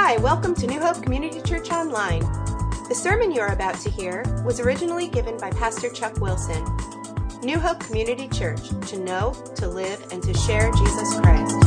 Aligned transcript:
Hi, 0.00 0.16
welcome 0.18 0.54
to 0.54 0.66
New 0.68 0.80
Hope 0.80 1.02
Community 1.02 1.42
Church 1.42 1.70
Online. 1.70 2.20
The 2.88 2.94
sermon 2.94 3.32
you're 3.32 3.52
about 3.52 3.74
to 3.80 3.90
hear 3.90 4.22
was 4.44 4.60
originally 4.60 5.08
given 5.08 5.36
by 5.38 5.50
Pastor 5.50 5.90
Chuck 5.90 6.18
Wilson. 6.20 6.64
New 7.42 7.58
Hope 7.58 7.80
Community 7.80 8.28
Church, 8.28 8.68
to 8.88 8.98
know, 9.00 9.34
to 9.56 9.66
live, 9.66 10.00
and 10.12 10.22
to 10.22 10.32
share 10.32 10.70
Jesus 10.70 11.18
Christ. 11.18 11.60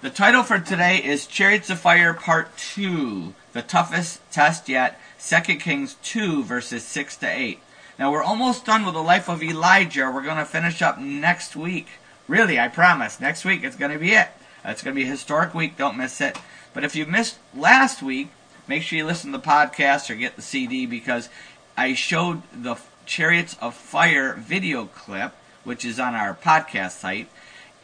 The 0.00 0.10
title 0.10 0.42
for 0.42 0.58
today 0.58 1.04
is 1.04 1.26
Chariots 1.26 1.68
of 1.68 1.80
Fire 1.80 2.14
Part 2.14 2.56
2, 2.56 3.34
the 3.52 3.62
toughest 3.62 4.20
test 4.32 4.70
yet, 4.70 4.98
2 5.20 5.56
Kings 5.56 5.96
2, 6.02 6.42
verses 6.44 6.82
6 6.82 7.18
to 7.18 7.26
8. 7.26 7.60
Now 7.98 8.10
we're 8.10 8.22
almost 8.22 8.64
done 8.64 8.86
with 8.86 8.94
the 8.94 9.02
life 9.02 9.28
of 9.28 9.42
Elijah. 9.42 10.10
We're 10.12 10.22
going 10.22 10.38
to 10.38 10.46
finish 10.46 10.80
up 10.80 10.98
next 10.98 11.54
week. 11.54 11.88
Really, 12.26 12.58
I 12.58 12.68
promise. 12.68 13.20
Next 13.20 13.44
week 13.44 13.62
it's 13.62 13.76
going 13.76 13.92
to 13.92 13.98
be 13.98 14.12
it. 14.12 14.30
It's 14.64 14.82
going 14.82 14.94
to 14.94 15.00
be 15.00 15.06
a 15.06 15.10
historic 15.10 15.54
week. 15.54 15.76
Don't 15.76 15.96
miss 15.96 16.20
it. 16.20 16.38
But 16.72 16.84
if 16.84 16.96
you 16.96 17.06
missed 17.06 17.38
last 17.54 18.02
week, 18.02 18.28
make 18.66 18.82
sure 18.82 18.98
you 18.98 19.04
listen 19.04 19.32
to 19.32 19.38
the 19.38 19.44
podcast 19.44 20.10
or 20.10 20.14
get 20.14 20.36
the 20.36 20.42
CD 20.42 20.86
because 20.86 21.28
I 21.76 21.94
showed 21.94 22.42
the 22.52 22.76
Chariots 23.06 23.56
of 23.60 23.74
Fire 23.74 24.34
video 24.34 24.86
clip, 24.86 25.34
which 25.64 25.84
is 25.84 26.00
on 26.00 26.14
our 26.14 26.34
podcast 26.34 26.92
site. 26.92 27.28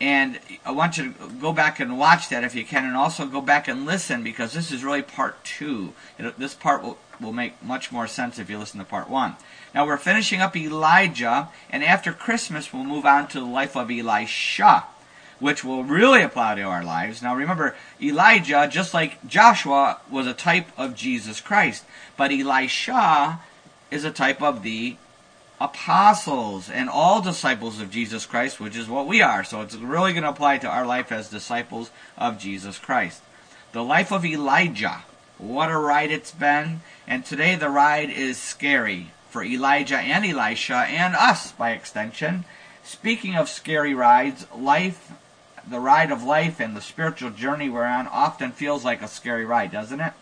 And 0.00 0.40
I 0.64 0.70
want 0.70 0.96
you 0.96 1.12
to 1.12 1.28
go 1.28 1.52
back 1.52 1.78
and 1.78 1.98
watch 1.98 2.30
that 2.30 2.42
if 2.42 2.54
you 2.54 2.64
can, 2.64 2.86
and 2.86 2.96
also 2.96 3.26
go 3.26 3.42
back 3.42 3.68
and 3.68 3.84
listen 3.84 4.22
because 4.22 4.54
this 4.54 4.72
is 4.72 4.82
really 4.82 5.02
part 5.02 5.44
two. 5.44 5.92
This 6.38 6.54
part 6.54 6.82
will, 6.82 6.96
will 7.20 7.34
make 7.34 7.62
much 7.62 7.92
more 7.92 8.06
sense 8.06 8.38
if 8.38 8.48
you 8.48 8.58
listen 8.58 8.78
to 8.78 8.86
part 8.86 9.10
one. 9.10 9.36
Now 9.74 9.86
we're 9.86 9.98
finishing 9.98 10.40
up 10.40 10.56
Elijah, 10.56 11.50
and 11.68 11.84
after 11.84 12.14
Christmas 12.14 12.72
we'll 12.72 12.84
move 12.84 13.04
on 13.04 13.28
to 13.28 13.40
the 13.40 13.46
life 13.46 13.76
of 13.76 13.90
Elisha, 13.90 14.84
which 15.40 15.64
will 15.64 15.82
really 15.82 16.22
apply 16.22 16.54
to 16.54 16.62
our 16.62 16.84
lives. 16.84 17.22
Now 17.22 17.34
remember, 17.34 17.74
Elijah, 18.00 18.68
just 18.70 18.94
like 18.94 19.26
Joshua, 19.26 19.98
was 20.10 20.26
a 20.26 20.34
type 20.34 20.68
of 20.78 20.94
Jesus 20.94 21.40
Christ, 21.40 21.84
but 22.16 22.30
Elisha 22.30 23.40
is 23.90 24.04
a 24.04 24.12
type 24.12 24.40
of 24.40 24.62
the 24.62 24.96
apostles 25.60 26.70
and 26.70 26.88
all 26.88 27.20
disciples 27.20 27.80
of 27.80 27.90
Jesus 27.90 28.24
Christ, 28.24 28.60
which 28.60 28.76
is 28.76 28.88
what 28.88 29.06
we 29.06 29.20
are. 29.20 29.44
So 29.44 29.60
it's 29.60 29.74
really 29.74 30.12
going 30.12 30.22
to 30.22 30.30
apply 30.30 30.58
to 30.58 30.68
our 30.68 30.86
life 30.86 31.12
as 31.12 31.28
disciples 31.28 31.90
of 32.16 32.38
Jesus 32.38 32.78
Christ. 32.78 33.20
The 33.72 33.84
life 33.84 34.10
of 34.10 34.24
Elijah. 34.24 35.02
What 35.38 35.70
a 35.70 35.78
ride 35.78 36.10
it's 36.10 36.32
been. 36.32 36.80
And 37.06 37.24
today 37.24 37.56
the 37.56 37.68
ride 37.68 38.10
is 38.10 38.38
scary 38.38 39.10
for 39.28 39.44
Elijah 39.44 39.98
and 39.98 40.24
Elisha 40.24 40.76
and 40.76 41.14
us 41.14 41.52
by 41.52 41.72
extension. 41.72 42.44
Speaking 42.82 43.36
of 43.36 43.48
scary 43.48 43.94
rides, 43.94 44.46
life, 44.56 45.12
the 45.68 45.80
ride 45.80 46.10
of 46.10 46.22
life 46.22 46.60
and 46.60 46.76
the 46.76 46.80
spiritual 46.80 47.30
journey 47.30 47.68
we're 47.68 47.84
on 47.84 48.06
often 48.06 48.52
feels 48.52 48.84
like 48.84 49.02
a 49.02 49.08
scary 49.08 49.44
ride, 49.44 49.72
doesn't 49.72 50.00
it? 50.00 50.12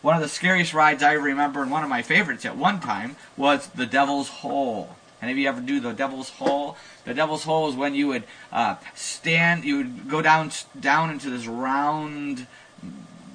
One 0.00 0.14
of 0.14 0.22
the 0.22 0.28
scariest 0.28 0.74
rides 0.74 1.02
I 1.02 1.12
remember, 1.12 1.62
and 1.62 1.70
one 1.70 1.82
of 1.82 1.90
my 1.90 2.02
favorites 2.02 2.44
at 2.44 2.56
one 2.56 2.80
time, 2.80 3.16
was 3.36 3.66
the 3.68 3.86
Devil's 3.86 4.28
Hole. 4.28 4.96
Any 5.20 5.32
of 5.32 5.38
you 5.38 5.48
ever 5.48 5.60
do 5.60 5.80
the 5.80 5.92
Devil's 5.92 6.30
Hole? 6.30 6.76
The 7.04 7.14
Devil's 7.14 7.42
Hole 7.42 7.68
is 7.68 7.74
when 7.74 7.94
you 7.94 8.06
would 8.08 8.24
uh, 8.52 8.76
stand, 8.94 9.64
you 9.64 9.78
would 9.78 10.08
go 10.08 10.22
down 10.22 10.52
down 10.78 11.10
into 11.10 11.30
this 11.30 11.46
round 11.46 12.46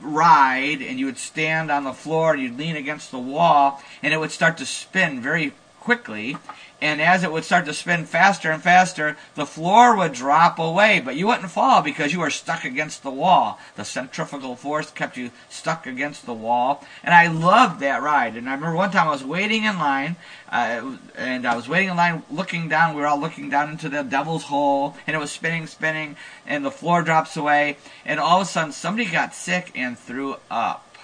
ride, 0.02 0.82
and 0.82 1.00
you 1.00 1.06
would 1.06 1.18
stand 1.18 1.70
on 1.70 1.84
the 1.84 1.94
floor, 1.94 2.34
and 2.34 2.42
you'd 2.42 2.58
lean 2.58 2.78
against 2.78 3.12
the 3.12 3.20
wall, 3.20 3.82
and 4.02 4.14
it 4.14 4.18
would 4.18 4.32
start 4.32 4.58
to 4.58 4.66
spin 4.66 5.22
very 5.22 5.54
quickly. 5.84 6.38
And 6.82 7.02
as 7.02 7.24
it 7.24 7.32
would 7.32 7.46
start 7.46 7.66
to 7.66 7.74
spin 7.74 8.06
faster 8.06 8.52
and 8.52 8.62
faster, 8.62 9.16
the 9.36 9.46
floor 9.46 9.96
would 9.96 10.12
drop 10.12 10.60
away, 10.60 11.00
but 11.00 11.16
you 11.16 11.28
wouldn't 11.28 11.50
fall 11.50 11.82
because 11.82 12.12
you 12.12 12.20
were 12.20 12.30
stuck 12.30 12.66
against 12.66 13.04
the 13.04 13.10
wall. 13.10 13.58
The 13.76 13.86
centrifugal 13.86 14.58
force 14.58 14.92
kept 14.92 15.16
you 15.16 15.32
stuck 15.50 15.88
against 15.88 16.26
the 16.26 16.34
wall. 16.34 16.84
And 17.02 17.14
I 17.14 17.28
loved 17.28 17.80
that 17.80 18.02
ride. 18.02 18.36
And 18.36 18.50
I 18.50 18.54
remember 18.54 18.76
one 18.76 18.92
time 18.92 19.08
I 19.08 19.12
was 19.12 19.24
waiting 19.24 19.64
in 19.64 19.80
line, 19.80 20.18
uh, 20.52 20.98
and 21.16 21.46
I 21.46 21.56
was 21.56 21.70
waiting 21.70 21.90
in 21.90 21.96
line 21.96 22.24
looking 22.30 22.68
down. 22.68 22.96
We 22.96 23.02
were 23.02 23.08
all 23.08 23.20
looking 23.20 23.50
down 23.50 23.70
into 23.70 23.88
the 23.88 24.04
devil's 24.04 24.44
hole, 24.44 24.98
and 25.08 25.16
it 25.16 25.20
was 25.20 25.32
spinning, 25.32 25.68
spinning, 25.68 26.18
and 26.46 26.66
the 26.66 26.72
floor 26.72 27.02
drops 27.02 27.38
away. 27.38 27.78
And 28.06 28.20
all 28.20 28.42
of 28.42 28.48
a 28.48 28.50
sudden, 28.50 28.74
somebody 28.74 29.10
got 29.10 29.34
sick 29.34 29.72
and 29.74 29.98
threw 29.98 30.36
up. 30.52 30.98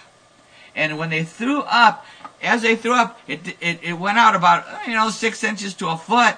And 0.76 0.98
when 0.98 1.10
they 1.10 1.24
threw 1.24 1.62
up, 1.64 2.06
as 2.42 2.62
they 2.62 2.76
threw 2.76 2.94
up, 2.94 3.20
it, 3.28 3.56
it, 3.60 3.80
it 3.82 3.94
went 3.94 4.18
out 4.18 4.36
about, 4.36 4.66
you 4.88 4.94
know, 4.94 5.10
six 5.10 5.44
inches 5.44 5.74
to 5.76 5.90
a 5.90 5.98
foot, 5.98 6.36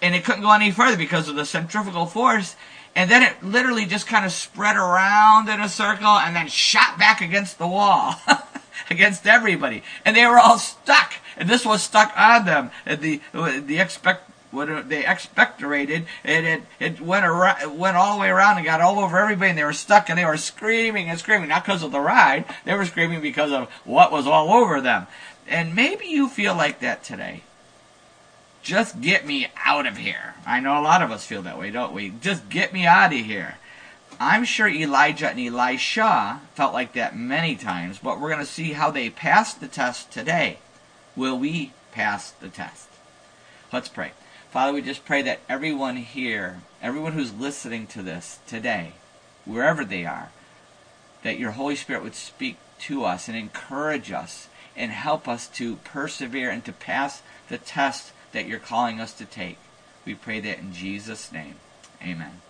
and 0.00 0.14
it 0.14 0.24
couldn't 0.24 0.42
go 0.42 0.52
any 0.52 0.70
further 0.70 0.96
because 0.96 1.28
of 1.28 1.36
the 1.36 1.44
centrifugal 1.44 2.06
force. 2.06 2.56
And 2.94 3.10
then 3.10 3.22
it 3.22 3.42
literally 3.42 3.84
just 3.84 4.06
kind 4.06 4.24
of 4.24 4.32
spread 4.32 4.76
around 4.76 5.50
in 5.50 5.60
a 5.60 5.68
circle 5.68 6.06
and 6.06 6.34
then 6.34 6.48
shot 6.48 6.98
back 6.98 7.20
against 7.20 7.58
the 7.58 7.66
wall, 7.66 8.14
against 8.90 9.26
everybody. 9.26 9.82
And 10.04 10.16
they 10.16 10.26
were 10.26 10.38
all 10.38 10.58
stuck. 10.58 11.12
And 11.36 11.48
this 11.48 11.66
was 11.66 11.82
stuck 11.82 12.12
on 12.16 12.46
them. 12.46 12.70
And 12.86 13.00
the, 13.02 13.20
the 13.34 13.78
expect, 13.78 14.30
what 14.50 14.88
they 14.88 15.02
expectorated, 15.02 16.06
and 16.24 16.46
it, 16.46 16.62
it 16.78 17.00
went 17.00 17.26
around, 17.26 17.62
it 17.62 17.72
went 17.72 17.96
all 17.96 18.14
the 18.14 18.20
way 18.20 18.28
around 18.28 18.56
and 18.56 18.66
got 18.66 18.80
all 18.80 18.98
over 18.98 19.18
everybody, 19.18 19.50
and 19.50 19.58
they 19.58 19.64
were 19.64 19.72
stuck, 19.72 20.08
and 20.08 20.18
they 20.18 20.24
were 20.24 20.36
screaming 20.36 21.08
and 21.08 21.18
screaming, 21.18 21.48
not 21.48 21.64
because 21.64 21.82
of 21.82 21.92
the 21.92 22.00
ride, 22.00 22.44
they 22.64 22.74
were 22.74 22.84
screaming 22.84 23.20
because 23.20 23.52
of 23.52 23.68
what 23.84 24.12
was 24.12 24.26
all 24.26 24.52
over 24.52 24.80
them. 24.80 25.06
And 25.48 25.74
maybe 25.74 26.06
you 26.06 26.28
feel 26.28 26.54
like 26.54 26.80
that 26.80 27.04
today. 27.04 27.42
Just 28.62 29.00
get 29.00 29.24
me 29.24 29.46
out 29.64 29.86
of 29.86 29.96
here. 29.96 30.34
I 30.44 30.58
know 30.58 30.80
a 30.80 30.82
lot 30.82 31.02
of 31.02 31.12
us 31.12 31.24
feel 31.24 31.42
that 31.42 31.58
way, 31.58 31.70
don't 31.70 31.92
we? 31.92 32.10
Just 32.10 32.48
get 32.48 32.72
me 32.72 32.84
out 32.84 33.12
of 33.12 33.18
here. 33.18 33.58
I'm 34.18 34.44
sure 34.44 34.66
Elijah 34.66 35.30
and 35.30 35.38
Elisha 35.38 36.40
felt 36.54 36.72
like 36.72 36.94
that 36.94 37.16
many 37.16 37.54
times, 37.54 37.98
but 37.98 38.18
we're 38.20 38.30
going 38.30 38.40
to 38.40 38.46
see 38.46 38.72
how 38.72 38.90
they 38.90 39.10
passed 39.10 39.60
the 39.60 39.68
test 39.68 40.10
today. 40.10 40.58
Will 41.14 41.38
we 41.38 41.72
pass 41.92 42.30
the 42.30 42.48
test? 42.48 42.88
Let's 43.72 43.88
pray. 43.88 44.12
Father, 44.56 44.72
we 44.72 44.80
just 44.80 45.04
pray 45.04 45.20
that 45.20 45.40
everyone 45.50 45.96
here, 45.96 46.62
everyone 46.80 47.12
who's 47.12 47.34
listening 47.34 47.86
to 47.88 48.00
this 48.00 48.38
today, 48.46 48.92
wherever 49.44 49.84
they 49.84 50.06
are, 50.06 50.30
that 51.22 51.38
your 51.38 51.50
Holy 51.50 51.76
Spirit 51.76 52.02
would 52.02 52.14
speak 52.14 52.56
to 52.78 53.04
us 53.04 53.28
and 53.28 53.36
encourage 53.36 54.10
us 54.12 54.48
and 54.74 54.92
help 54.92 55.28
us 55.28 55.46
to 55.48 55.76
persevere 55.84 56.48
and 56.48 56.64
to 56.64 56.72
pass 56.72 57.20
the 57.50 57.58
test 57.58 58.12
that 58.32 58.46
you're 58.46 58.58
calling 58.58 58.98
us 58.98 59.12
to 59.12 59.26
take. 59.26 59.58
We 60.06 60.14
pray 60.14 60.40
that 60.40 60.58
in 60.58 60.72
Jesus' 60.72 61.30
name. 61.30 61.56
Amen. 62.02 62.40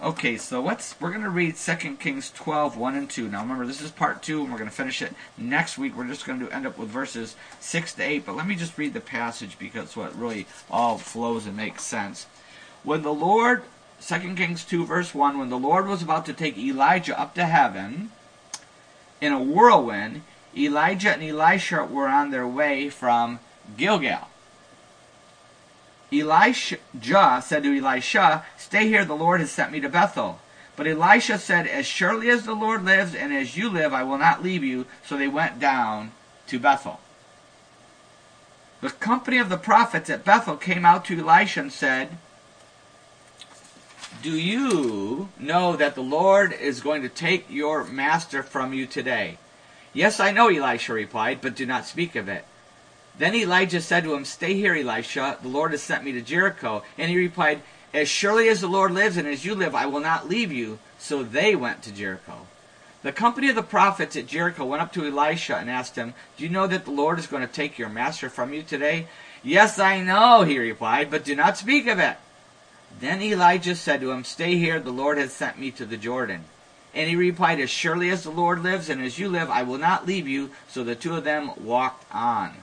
Okay, 0.00 0.36
so 0.36 0.62
let's 0.62 0.94
we're 1.00 1.10
going 1.10 1.24
to 1.24 1.28
read 1.28 1.56
2 1.56 1.96
Kings 1.96 2.30
12, 2.30 2.76
1 2.76 2.94
and 2.94 3.10
2. 3.10 3.28
Now 3.28 3.42
remember, 3.42 3.66
this 3.66 3.82
is 3.82 3.90
part 3.90 4.22
2, 4.22 4.42
and 4.42 4.52
we're 4.52 4.58
going 4.58 4.70
to 4.70 4.76
finish 4.76 5.02
it 5.02 5.12
next 5.36 5.76
week. 5.76 5.96
We're 5.96 6.06
just 6.06 6.24
going 6.24 6.38
to 6.38 6.54
end 6.54 6.68
up 6.68 6.78
with 6.78 6.88
verses 6.88 7.34
6 7.58 7.94
to 7.94 8.04
8, 8.04 8.24
but 8.24 8.36
let 8.36 8.46
me 8.46 8.54
just 8.54 8.78
read 8.78 8.94
the 8.94 9.00
passage 9.00 9.58
because 9.58 9.96
what 9.96 10.16
really 10.16 10.46
all 10.70 10.98
flows 10.98 11.46
and 11.46 11.56
makes 11.56 11.82
sense. 11.82 12.26
When 12.84 13.02
the 13.02 13.12
Lord, 13.12 13.64
2 14.00 14.36
Kings 14.36 14.64
2, 14.64 14.86
verse 14.86 15.16
1, 15.16 15.36
when 15.36 15.50
the 15.50 15.58
Lord 15.58 15.88
was 15.88 16.00
about 16.00 16.26
to 16.26 16.32
take 16.32 16.56
Elijah 16.56 17.18
up 17.18 17.34
to 17.34 17.46
heaven 17.46 18.12
in 19.20 19.32
a 19.32 19.42
whirlwind, 19.42 20.22
Elijah 20.56 21.12
and 21.12 21.24
Elisha 21.24 21.84
were 21.84 22.06
on 22.06 22.30
their 22.30 22.46
way 22.46 22.88
from 22.88 23.40
Gilgal. 23.76 24.27
Elijah 26.12 26.78
said 27.42 27.62
to 27.62 27.78
Elisha, 27.78 28.44
Stay 28.56 28.88
here, 28.88 29.04
the 29.04 29.14
Lord 29.14 29.40
has 29.40 29.50
sent 29.50 29.72
me 29.72 29.80
to 29.80 29.88
Bethel. 29.88 30.40
But 30.76 30.86
Elisha 30.86 31.38
said, 31.38 31.66
As 31.66 31.86
surely 31.86 32.30
as 32.30 32.44
the 32.44 32.54
Lord 32.54 32.84
lives 32.84 33.14
and 33.14 33.32
as 33.32 33.56
you 33.56 33.68
live, 33.68 33.92
I 33.92 34.04
will 34.04 34.18
not 34.18 34.42
leave 34.42 34.64
you. 34.64 34.86
So 35.04 35.16
they 35.16 35.28
went 35.28 35.58
down 35.58 36.12
to 36.46 36.58
Bethel. 36.58 37.00
The 38.80 38.90
company 38.90 39.38
of 39.38 39.48
the 39.48 39.56
prophets 39.56 40.08
at 40.08 40.24
Bethel 40.24 40.56
came 40.56 40.86
out 40.86 41.04
to 41.06 41.18
Elisha 41.18 41.60
and 41.60 41.72
said, 41.72 42.16
Do 44.22 44.30
you 44.30 45.28
know 45.38 45.74
that 45.76 45.94
the 45.96 46.02
Lord 46.02 46.52
is 46.52 46.80
going 46.80 47.02
to 47.02 47.08
take 47.08 47.50
your 47.50 47.84
master 47.84 48.42
from 48.42 48.72
you 48.72 48.86
today? 48.86 49.38
Yes, 49.92 50.20
I 50.20 50.30
know, 50.30 50.48
Elisha 50.48 50.92
replied, 50.92 51.40
but 51.40 51.56
do 51.56 51.66
not 51.66 51.86
speak 51.86 52.14
of 52.14 52.28
it. 52.28 52.44
Then 53.18 53.34
Elijah 53.34 53.80
said 53.80 54.04
to 54.04 54.14
him, 54.14 54.24
Stay 54.24 54.54
here, 54.54 54.74
Elisha. 54.74 55.38
The 55.42 55.48
Lord 55.48 55.72
has 55.72 55.82
sent 55.82 56.04
me 56.04 56.12
to 56.12 56.22
Jericho. 56.22 56.82
And 56.96 57.10
he 57.10 57.16
replied, 57.16 57.62
As 57.92 58.08
surely 58.08 58.48
as 58.48 58.60
the 58.60 58.68
Lord 58.68 58.92
lives 58.92 59.16
and 59.16 59.26
as 59.26 59.44
you 59.44 59.54
live, 59.54 59.74
I 59.74 59.86
will 59.86 60.00
not 60.00 60.28
leave 60.28 60.52
you. 60.52 60.78
So 60.98 61.22
they 61.22 61.54
went 61.54 61.82
to 61.82 61.92
Jericho. 61.92 62.46
The 63.02 63.12
company 63.12 63.48
of 63.48 63.54
the 63.54 63.62
prophets 63.62 64.16
at 64.16 64.26
Jericho 64.26 64.64
went 64.64 64.82
up 64.82 64.92
to 64.94 65.06
Elisha 65.06 65.56
and 65.56 65.70
asked 65.70 65.96
him, 65.96 66.14
Do 66.36 66.44
you 66.44 66.50
know 66.50 66.66
that 66.66 66.84
the 66.84 66.90
Lord 66.90 67.18
is 67.18 67.28
going 67.28 67.46
to 67.46 67.52
take 67.52 67.78
your 67.78 67.88
master 67.88 68.28
from 68.28 68.52
you 68.52 68.62
today? 68.62 69.06
Yes, 69.42 69.78
I 69.78 70.00
know, 70.02 70.42
he 70.42 70.58
replied, 70.58 71.10
but 71.10 71.24
do 71.24 71.36
not 71.36 71.56
speak 71.56 71.86
of 71.86 72.00
it. 72.00 72.16
Then 73.00 73.22
Elijah 73.22 73.76
said 73.76 74.00
to 74.00 74.10
him, 74.10 74.24
Stay 74.24 74.56
here, 74.56 74.80
the 74.80 74.90
Lord 74.90 75.18
has 75.18 75.32
sent 75.32 75.58
me 75.58 75.70
to 75.72 75.86
the 75.86 75.96
Jordan. 75.96 76.44
And 76.92 77.08
he 77.08 77.14
replied, 77.14 77.60
As 77.60 77.70
surely 77.70 78.10
as 78.10 78.24
the 78.24 78.30
Lord 78.30 78.62
lives 78.62 78.88
and 78.88 79.00
as 79.00 79.18
you 79.18 79.28
live, 79.28 79.50
I 79.50 79.62
will 79.62 79.78
not 79.78 80.06
leave 80.06 80.26
you. 80.26 80.50
So 80.68 80.82
the 80.82 80.96
two 80.96 81.14
of 81.14 81.24
them 81.24 81.52
walked 81.62 82.04
on. 82.12 82.56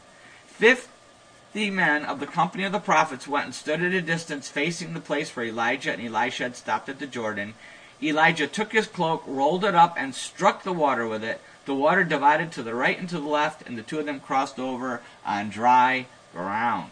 Fifty 0.57 1.69
men 1.69 2.05
of 2.05 2.21
the 2.21 2.25
company 2.25 2.63
of 2.63 2.71
the 2.71 2.79
prophets 2.79 3.27
went 3.27 3.45
and 3.45 3.53
stood 3.53 3.81
at 3.81 3.91
a 3.91 4.01
distance 4.01 4.47
facing 4.47 4.93
the 4.93 5.01
place 5.01 5.35
where 5.35 5.45
Elijah 5.45 5.91
and 5.91 6.01
Elisha 6.01 6.43
had 6.43 6.55
stopped 6.55 6.87
at 6.87 6.99
the 6.99 7.07
Jordan. 7.07 7.55
Elijah 8.01 8.47
took 8.47 8.71
his 8.71 8.87
cloak, 8.87 9.23
rolled 9.27 9.65
it 9.65 9.75
up, 9.75 9.95
and 9.97 10.15
struck 10.15 10.63
the 10.63 10.71
water 10.71 11.05
with 11.05 11.25
it. 11.25 11.41
The 11.65 11.75
water 11.75 12.05
divided 12.05 12.53
to 12.53 12.63
the 12.63 12.73
right 12.73 12.97
and 12.97 13.09
to 13.09 13.19
the 13.19 13.27
left, 13.27 13.67
and 13.67 13.77
the 13.77 13.81
two 13.81 13.99
of 13.99 14.05
them 14.05 14.21
crossed 14.21 14.57
over 14.57 15.01
on 15.25 15.49
dry 15.49 16.07
ground. 16.33 16.91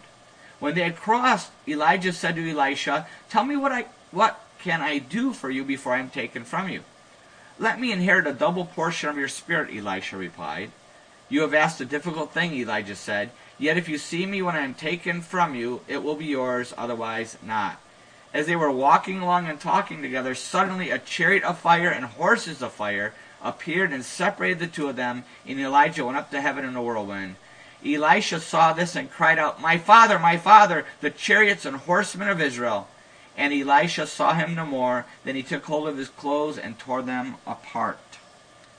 When 0.60 0.76
they 0.76 0.84
had 0.84 0.98
crossed, 0.98 1.52
Elijah 1.66 2.12
said 2.12 2.36
to 2.36 2.50
Elisha, 2.50 3.08
Tell 3.30 3.46
me 3.46 3.56
what 3.56 3.72
I 3.72 3.86
what 4.12 4.42
can 4.60 4.82
I 4.82 4.98
do 4.98 5.32
for 5.32 5.50
you 5.50 5.64
before 5.64 5.94
I 5.94 6.00
am 6.00 6.10
taken 6.10 6.44
from 6.44 6.68
you? 6.68 6.84
Let 7.58 7.80
me 7.80 7.94
inherit 7.94 8.28
a 8.28 8.34
double 8.34 8.66
portion 8.66 9.10
of 9.10 9.18
your 9.18 9.30
spirit, 9.30 9.74
Elisha 9.74 10.18
replied. 10.18 10.72
You 11.30 11.42
have 11.42 11.54
asked 11.54 11.82
a 11.82 11.86
difficult 11.86 12.32
thing, 12.32 12.54
Elijah 12.54 12.96
said. 12.96 13.32
Yet 13.64 13.78
if 13.78 13.88
you 13.88 13.98
see 13.98 14.26
me 14.26 14.42
when 14.42 14.58
I 14.58 14.66
am 14.66 14.74
taken 14.74 15.22
from 15.22 15.56
you, 15.56 15.80
it 15.88 16.04
will 16.04 16.16
be 16.16 16.26
yours, 16.26 16.74
otherwise 16.78 17.38
not. 17.42 17.80
As 18.34 18.46
they 18.46 18.58
were 18.58 18.70
walking 18.70 19.22
along 19.22 19.48
and 19.48 19.58
talking 19.58 20.02
together, 20.02 20.36
suddenly 20.36 20.90
a 20.90 21.00
chariot 21.00 21.46
of 21.46 21.60
fire 21.60 21.88
and 21.88 22.04
horses 22.04 22.62
of 22.62 22.74
fire 22.74 23.14
appeared 23.42 23.94
and 23.94 24.04
separated 24.04 24.60
the 24.60 24.68
two 24.68 24.90
of 24.90 24.98
them, 24.98 25.24
and 25.48 25.62
Elijah 25.62 26.04
went 26.04 26.18
up 26.18 26.30
to 26.32 26.42
heaven 26.42 26.66
in 26.66 26.76
a 26.76 26.84
whirlwind. 26.84 27.38
Elisha 27.86 28.42
saw 28.42 28.74
this 28.74 28.98
and 28.98 29.10
cried 29.10 29.40
out, 29.40 29.62
My 29.62 29.78
father, 29.78 30.20
my 30.20 30.36
father, 30.36 30.86
the 31.00 31.10
chariots 31.10 31.66
and 31.66 31.78
horsemen 31.78 32.28
of 32.28 32.42
Israel. 32.42 32.90
And 33.38 33.54
Elisha 33.54 34.08
saw 34.08 34.34
him 34.34 34.56
no 34.56 34.66
more. 34.66 35.06
Then 35.24 35.36
he 35.36 35.42
took 35.42 35.64
hold 35.64 35.88
of 35.88 35.96
his 35.96 36.10
clothes 36.10 36.58
and 36.58 36.78
tore 36.78 37.02
them 37.02 37.36
apart. 37.48 37.98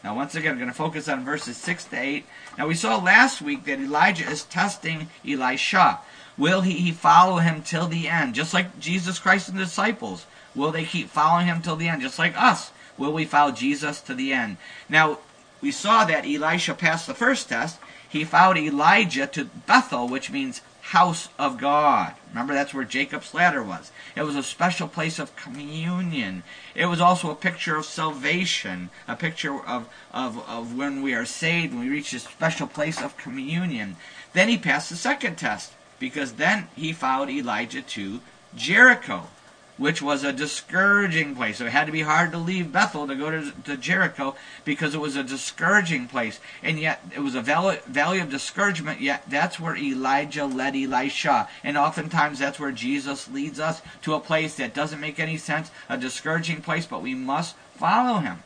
Now, 0.04 0.14
once 0.14 0.34
again, 0.34 0.52
I'm 0.52 0.58
going 0.58 0.68
to 0.68 0.74
focus 0.74 1.08
on 1.08 1.24
verses 1.24 1.56
6 1.56 1.86
to 1.86 1.98
8. 1.98 2.26
Now, 2.58 2.68
we 2.68 2.74
saw 2.74 2.98
last 2.98 3.40
week 3.40 3.64
that 3.64 3.80
Elijah 3.80 4.28
is 4.28 4.44
testing 4.44 5.08
Elisha. 5.26 6.00
Will 6.36 6.60
he 6.60 6.92
follow 6.92 7.38
him 7.38 7.62
till 7.62 7.86
the 7.86 8.06
end? 8.06 8.34
Just 8.34 8.52
like 8.52 8.78
Jesus 8.78 9.18
Christ 9.18 9.48
and 9.48 9.58
the 9.58 9.64
disciples. 9.64 10.26
Will 10.54 10.72
they 10.72 10.84
keep 10.84 11.08
following 11.08 11.46
him 11.46 11.62
till 11.62 11.76
the 11.76 11.88
end? 11.88 12.02
Just 12.02 12.18
like 12.18 12.40
us. 12.40 12.70
Will 12.98 13.14
we 13.14 13.24
follow 13.24 13.50
Jesus 13.50 14.02
to 14.02 14.14
the 14.14 14.34
end? 14.34 14.58
Now, 14.90 15.20
we 15.62 15.70
saw 15.70 16.04
that 16.04 16.26
Elisha 16.26 16.74
passed 16.74 17.06
the 17.06 17.14
first 17.14 17.48
test. 17.48 17.78
He 18.06 18.24
followed 18.24 18.58
Elijah 18.58 19.26
to 19.28 19.46
Bethel, 19.66 20.06
which 20.06 20.30
means 20.30 20.60
house 20.88 21.30
of 21.38 21.56
God. 21.56 22.14
Remember, 22.28 22.52
that's 22.52 22.74
where 22.74 22.84
Jacob's 22.84 23.32
ladder 23.32 23.62
was. 23.62 23.90
It 24.14 24.22
was 24.22 24.36
a 24.36 24.42
special 24.42 24.86
place 24.86 25.18
of 25.18 25.34
communion. 25.34 26.42
It 26.74 26.86
was 26.86 27.00
also 27.00 27.30
a 27.30 27.34
picture 27.34 27.76
of 27.76 27.86
salvation, 27.86 28.90
a 29.08 29.16
picture 29.16 29.64
of, 29.64 29.88
of, 30.12 30.46
of 30.46 30.76
when 30.76 31.00
we 31.00 31.14
are 31.14 31.24
saved, 31.24 31.72
when 31.72 31.84
we 31.84 31.88
reach 31.88 32.10
this 32.10 32.24
special 32.24 32.66
place 32.66 33.00
of 33.00 33.16
communion. 33.16 33.96
Then 34.34 34.48
he 34.50 34.58
passed 34.58 34.90
the 34.90 34.96
second 34.96 35.36
test, 35.36 35.72
because 35.98 36.32
then 36.32 36.68
he 36.76 36.92
followed 36.92 37.30
Elijah 37.30 37.80
to 37.80 38.20
Jericho 38.54 39.28
which 39.76 40.00
was 40.00 40.22
a 40.22 40.32
discouraging 40.32 41.34
place. 41.34 41.58
So 41.58 41.66
it 41.66 41.72
had 41.72 41.86
to 41.86 41.92
be 41.92 42.02
hard 42.02 42.30
to 42.32 42.38
leave 42.38 42.72
Bethel 42.72 43.06
to 43.06 43.14
go 43.14 43.30
to, 43.30 43.50
to 43.64 43.76
Jericho 43.76 44.36
because 44.64 44.94
it 44.94 45.00
was 45.00 45.16
a 45.16 45.22
discouraging 45.22 46.06
place. 46.06 46.38
And 46.62 46.78
yet 46.78 47.02
it 47.14 47.20
was 47.20 47.34
a 47.34 47.40
valley, 47.40 48.20
of 48.20 48.30
discouragement, 48.30 49.00
yet 49.00 49.24
that's 49.28 49.58
where 49.58 49.76
Elijah 49.76 50.46
led 50.46 50.76
Elisha. 50.76 51.48
And 51.64 51.76
oftentimes 51.76 52.38
that's 52.38 52.60
where 52.60 52.72
Jesus 52.72 53.28
leads 53.28 53.58
us 53.58 53.82
to 54.02 54.14
a 54.14 54.20
place 54.20 54.54
that 54.56 54.74
doesn't 54.74 55.00
make 55.00 55.18
any 55.18 55.36
sense, 55.36 55.70
a 55.88 55.98
discouraging 55.98 56.62
place, 56.62 56.86
but 56.86 57.02
we 57.02 57.14
must 57.14 57.56
follow 57.74 58.18
him. 58.18 58.42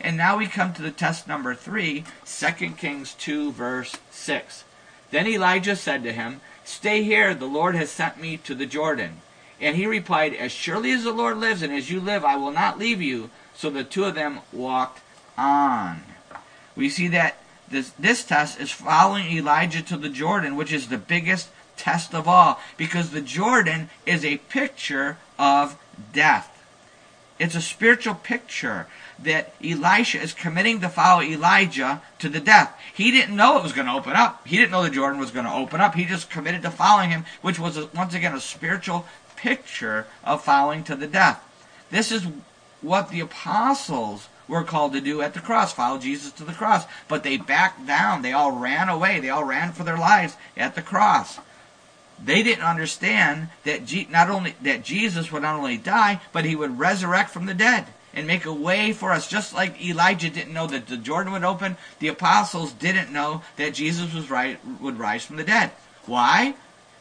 And 0.00 0.16
now 0.16 0.36
we 0.36 0.46
come 0.46 0.72
to 0.72 0.82
the 0.82 0.90
test 0.90 1.28
number 1.28 1.54
three, 1.54 2.04
2 2.26 2.70
Kings 2.72 3.14
2, 3.14 3.52
verse 3.52 3.96
6. 4.10 4.64
Then 5.10 5.28
Elijah 5.28 5.76
said 5.76 6.02
to 6.02 6.12
him, 6.12 6.40
Stay 6.64 7.02
here, 7.04 7.34
the 7.34 7.46
Lord 7.46 7.76
has 7.76 7.90
sent 7.90 8.20
me 8.20 8.36
to 8.38 8.54
the 8.54 8.66
Jordan. 8.66 9.20
And 9.60 9.76
he 9.76 9.86
replied, 9.86 10.34
As 10.34 10.52
surely 10.52 10.92
as 10.92 11.04
the 11.04 11.12
Lord 11.12 11.38
lives 11.38 11.62
and 11.62 11.72
as 11.72 11.90
you 11.90 12.00
live, 12.00 12.24
I 12.24 12.36
will 12.36 12.50
not 12.50 12.78
leave 12.78 13.00
you. 13.00 13.30
So 13.54 13.70
the 13.70 13.84
two 13.84 14.04
of 14.04 14.14
them 14.14 14.40
walked 14.52 15.00
on. 15.38 16.02
We 16.76 16.88
see 16.88 17.08
that 17.08 17.38
this, 17.70 17.90
this 17.90 18.24
test 18.24 18.60
is 18.60 18.70
following 18.70 19.26
Elijah 19.26 19.82
to 19.82 19.96
the 19.96 20.08
Jordan, 20.08 20.56
which 20.56 20.72
is 20.72 20.88
the 20.88 20.98
biggest 20.98 21.48
test 21.76 22.14
of 22.14 22.28
all, 22.28 22.60
because 22.76 23.10
the 23.10 23.20
Jordan 23.20 23.90
is 24.06 24.24
a 24.24 24.38
picture 24.38 25.18
of 25.38 25.76
death. 26.12 26.50
It's 27.38 27.54
a 27.54 27.60
spiritual 27.60 28.14
picture 28.14 28.86
that 29.18 29.54
Elisha 29.62 30.20
is 30.20 30.32
committing 30.32 30.80
to 30.80 30.88
follow 30.88 31.22
Elijah 31.22 32.02
to 32.18 32.28
the 32.28 32.40
death. 32.40 32.78
He 32.94 33.10
didn't 33.10 33.36
know 33.36 33.58
it 33.58 33.62
was 33.62 33.72
going 33.72 33.86
to 33.86 33.92
open 33.92 34.12
up. 34.12 34.46
He 34.46 34.56
didn't 34.56 34.70
know 34.70 34.82
the 34.82 34.90
Jordan 34.90 35.20
was 35.20 35.30
going 35.30 35.46
to 35.46 35.52
open 35.52 35.80
up. 35.80 35.94
He 35.94 36.04
just 36.04 36.30
committed 36.30 36.62
to 36.62 36.70
following 36.70 37.10
him, 37.10 37.24
which 37.42 37.58
was, 37.58 37.92
once 37.92 38.14
again, 38.14 38.34
a 38.34 38.40
spiritual 38.40 39.06
picture 39.44 40.06
of 40.24 40.42
following 40.42 40.82
to 40.82 40.96
the 40.96 41.06
death. 41.06 41.44
This 41.90 42.10
is 42.10 42.26
what 42.80 43.10
the 43.10 43.20
apostles 43.20 44.28
were 44.48 44.64
called 44.64 44.94
to 44.94 45.02
do 45.02 45.20
at 45.20 45.34
the 45.34 45.40
cross, 45.40 45.72
follow 45.72 45.98
Jesus 45.98 46.32
to 46.32 46.44
the 46.44 46.52
cross. 46.52 46.86
But 47.08 47.22
they 47.22 47.36
backed 47.36 47.86
down. 47.86 48.22
They 48.22 48.32
all 48.32 48.52
ran 48.52 48.88
away. 48.88 49.20
They 49.20 49.28
all 49.28 49.44
ran 49.44 49.72
for 49.72 49.84
their 49.84 49.98
lives 49.98 50.36
at 50.56 50.74
the 50.74 50.82
cross. 50.82 51.38
They 52.22 52.42
didn't 52.42 52.64
understand 52.64 53.48
that 53.64 53.92
not 54.10 54.30
only 54.30 54.54
that 54.62 54.82
Jesus 54.82 55.30
would 55.30 55.42
not 55.42 55.56
only 55.56 55.76
die, 55.76 56.20
but 56.32 56.46
he 56.46 56.56
would 56.56 56.78
resurrect 56.78 57.30
from 57.30 57.44
the 57.44 57.54
dead 57.54 57.86
and 58.14 58.26
make 58.26 58.46
a 58.46 58.52
way 58.52 58.92
for 58.92 59.12
us. 59.12 59.28
Just 59.28 59.52
like 59.52 59.84
Elijah 59.84 60.30
didn't 60.30 60.54
know 60.54 60.66
that 60.68 60.86
the 60.86 60.96
Jordan 60.96 61.32
would 61.32 61.44
open, 61.44 61.76
the 61.98 62.08
apostles 62.08 62.72
didn't 62.72 63.12
know 63.12 63.42
that 63.56 63.74
Jesus 63.74 64.14
was 64.14 64.30
right 64.30 64.58
would 64.80 64.98
rise 64.98 65.24
from 65.24 65.36
the 65.36 65.44
dead. 65.44 65.72
Why? 66.06 66.54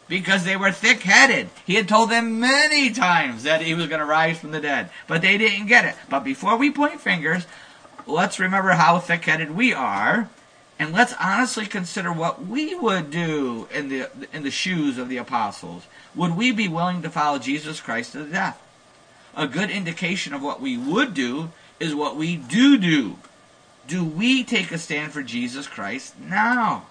Because 0.08 0.44
they 0.44 0.58
were 0.58 0.72
thick 0.72 1.02
headed. 1.02 1.50
He 1.66 1.76
had 1.76 1.88
told 1.88 2.10
them 2.10 2.40
many 2.40 2.92
times 2.92 3.44
that 3.44 3.62
he 3.62 3.74
was 3.74 3.88
going 3.88 4.00
to 4.00 4.06
rise 4.06 4.40
from 4.40 4.52
the 4.52 4.62
dead, 4.62 4.90
but 5.08 5.22
they 5.22 5.38
didn't 5.38 5.68
get 5.68 5.86
it. 5.86 5.96
But 6.10 6.24
before 6.24 6.58
we 6.58 6.72
point 6.72 7.02
fingers, 7.02 7.46
let's 8.06 8.40
remember 8.40 8.72
how 8.72 9.00
thick 9.00 9.26
headed 9.26 9.52
we 9.52 9.74
are. 9.74 10.30
And 10.80 10.92
let's 10.92 11.14
honestly 11.20 11.66
consider 11.66 12.12
what 12.12 12.46
we 12.46 12.76
would 12.76 13.12
do 13.12 13.68
in 13.74 13.90
the 13.90 14.10
in 14.34 14.44
the 14.44 14.52
shoes 14.52 14.98
of 14.98 15.08
the 15.08 15.18
apostles. 15.18 15.86
Would 16.16 16.36
we 16.36 16.52
be 16.52 16.68
willing 16.68 17.02
to 17.04 17.10
follow 17.10 17.40
Jesus 17.40 17.80
Christ 17.80 18.14
to 18.14 18.24
the 18.24 18.32
death? 18.32 18.62
A 19.36 19.48
good 19.48 19.70
indication 19.70 20.34
of 20.34 20.42
what 20.42 20.62
we 20.62 20.78
would 20.78 21.14
do 21.14 21.52
is 21.80 21.96
what 21.96 22.16
we 22.16 22.36
do 22.36 22.78
do. 22.78 23.18
Do 23.88 24.04
we 24.04 24.44
take 24.44 24.72
a 24.72 24.78
stand 24.78 25.12
for 25.12 25.24
Jesus 25.24 25.68
Christ 25.68 26.20
now? 26.20 26.88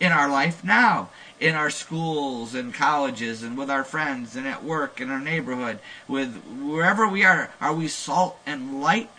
In 0.00 0.12
our 0.12 0.28
life 0.28 0.64
now? 0.64 1.08
In 1.40 1.54
our 1.54 1.70
schools 1.70 2.54
and 2.54 2.72
colleges 2.72 3.42
and 3.42 3.58
with 3.58 3.70
our 3.70 3.84
friends 3.84 4.36
and 4.36 4.46
at 4.46 4.64
work 4.64 5.00
in 5.00 5.10
our 5.10 5.20
neighborhood, 5.20 5.78
with 6.06 6.36
wherever 6.44 7.08
we 7.08 7.24
are, 7.24 7.50
are 7.60 7.74
we 7.74 7.88
salt 7.88 8.38
and 8.46 8.80
light? 8.80 9.10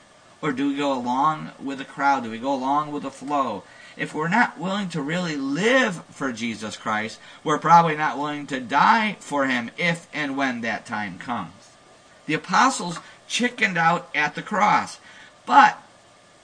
Or 0.41 0.51
do 0.51 0.69
we 0.69 0.77
go 0.77 0.94
along 0.94 1.51
with 1.62 1.79
the 1.79 1.86
crowd? 1.86 2.24
Do 2.24 2.31
we 2.31 2.38
go 2.38 2.53
along 2.53 2.91
with 2.91 3.03
the 3.03 3.12
flow? 3.12 3.63
If 3.98 4.13
we're 4.13 4.27
not 4.27 4.60
willing 4.60 4.89
to 4.89 5.01
really 5.01 5.38
live 5.38 6.03
for 6.12 6.31
Jesus 6.31 6.75
Christ, 6.75 7.19
we're 7.43 7.57
probably 7.57 7.95
not 7.95 8.17
willing 8.17 8.45
to 8.48 8.60
die 8.60 9.15
for 9.19 9.48
him 9.48 9.72
if 9.77 10.07
and 10.13 10.38
when 10.38 10.62
that 10.62 10.86
time 10.86 11.17
comes. 11.17 11.53
The 12.25 12.34
apostles 12.34 13.00
chickened 13.27 13.77
out 13.77 14.10
at 14.13 14.36
the 14.36 14.41
cross. 14.41 15.00
But, 15.45 15.81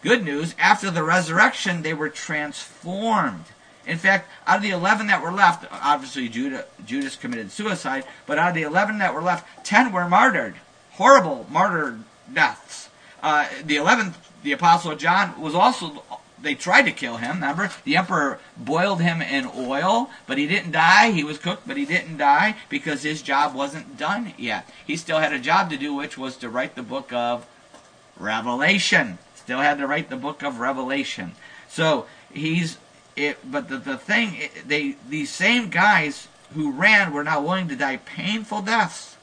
good 0.01 0.23
news, 0.23 0.55
after 0.57 0.89
the 0.89 1.03
resurrection, 1.03 1.81
they 1.81 1.93
were 1.93 2.09
transformed. 2.09 3.45
In 3.85 3.97
fact, 3.97 4.29
out 4.45 4.57
of 4.57 4.63
the 4.63 4.69
11 4.69 5.07
that 5.07 5.23
were 5.23 5.31
left, 5.31 5.65
obviously 5.71 6.29
Judah, 6.29 6.65
Judas 6.85 7.15
committed 7.15 7.51
suicide, 7.51 8.05
but 8.25 8.38
out 8.38 8.50
of 8.50 8.55
the 8.55 8.61
11 8.61 9.00
that 9.00 9.13
were 9.13 9.21
left, 9.21 9.65
10 9.65 9.91
were 9.91 10.07
martyred. 10.07 10.55
Horrible 10.91 11.47
martyr 11.50 12.00
deaths. 12.31 12.89
Uh, 13.23 13.47
the 13.63 13.77
11th, 13.77 14.15
the 14.43 14.51
Apostle 14.51 14.95
John, 14.95 15.39
was 15.39 15.55
also, 15.55 16.03
they 16.41 16.55
tried 16.55 16.83
to 16.83 16.91
kill 16.91 17.17
him, 17.17 17.35
remember? 17.35 17.71
The 17.83 17.97
emperor 17.97 18.39
boiled 18.57 19.01
him 19.01 19.21
in 19.21 19.50
oil, 19.55 20.09
but 20.27 20.38
he 20.38 20.47
didn't 20.47 20.71
die. 20.71 21.11
He 21.11 21.23
was 21.23 21.38
cooked, 21.38 21.67
but 21.67 21.77
he 21.77 21.85
didn't 21.85 22.17
die 22.17 22.55
because 22.69 23.03
his 23.03 23.21
job 23.21 23.55
wasn't 23.55 23.97
done 23.97 24.33
yet. 24.38 24.69
He 24.85 24.95
still 24.95 25.19
had 25.19 25.33
a 25.33 25.39
job 25.39 25.69
to 25.71 25.77
do, 25.77 25.93
which 25.93 26.17
was 26.17 26.38
to 26.38 26.50
write 26.50 26.75
the 26.75 26.83
book 26.83 27.11
of 27.13 27.45
Revelation. 28.17 29.17
Still 29.35 29.59
had 29.59 29.79
to 29.79 29.88
write 29.88 30.09
the 30.09 30.17
book 30.17 30.43
of 30.43 30.59
Revelation. 30.59 31.33
So 31.67 32.05
he's 32.31 32.77
it, 33.21 33.37
but 33.49 33.69
the, 33.69 33.77
the 33.77 33.97
thing, 33.97 34.49
they 34.65 34.95
these 35.07 35.29
same 35.29 35.69
guys 35.69 36.27
who 36.53 36.71
ran 36.71 37.13
were 37.13 37.23
not 37.23 37.43
willing 37.43 37.67
to 37.69 37.75
die 37.75 37.97
painful 37.97 38.61
deaths. 38.61 39.17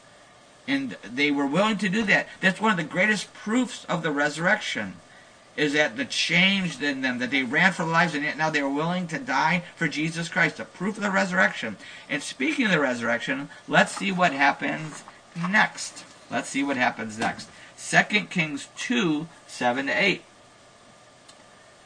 And 0.67 0.97
they 1.02 1.31
were 1.31 1.47
willing 1.47 1.78
to 1.78 1.88
do 1.88 2.02
that. 2.05 2.28
That's 2.40 2.61
one 2.61 2.71
of 2.71 2.76
the 2.76 2.85
greatest 2.85 3.33
proofs 3.33 3.85
of 3.87 4.02
the 4.02 4.11
resurrection. 4.11 4.95
Is 5.57 5.73
that 5.73 5.97
the 5.97 6.05
change 6.05 6.81
in 6.81 7.00
them, 7.00 7.19
that 7.19 7.31
they 7.31 7.43
ran 7.43 7.73
for 7.73 7.83
their 7.83 7.93
lives 7.93 8.14
and 8.14 8.23
yet 8.23 8.37
now 8.37 8.49
they 8.49 8.62
were 8.62 8.69
willing 8.69 9.09
to 9.09 9.19
die 9.19 9.64
for 9.76 9.88
Jesus 9.88 10.28
Christ. 10.28 10.59
The 10.59 10.64
proof 10.64 10.97
of 10.97 11.02
the 11.02 11.11
resurrection. 11.11 11.76
And 12.09 12.23
speaking 12.23 12.67
of 12.67 12.71
the 12.71 12.81
resurrection, 12.81 13.49
let's 13.67 13.97
see 13.97 14.12
what 14.12 14.33
happens 14.33 15.02
next. 15.35 16.05
Let's 16.31 16.50
see 16.50 16.62
what 16.62 16.76
happens 16.76 17.19
next. 17.19 17.49
2 17.78 18.26
Kings 18.26 18.69
2, 18.76 19.26
7 19.47 19.87
to 19.87 19.93
8. 19.93 20.23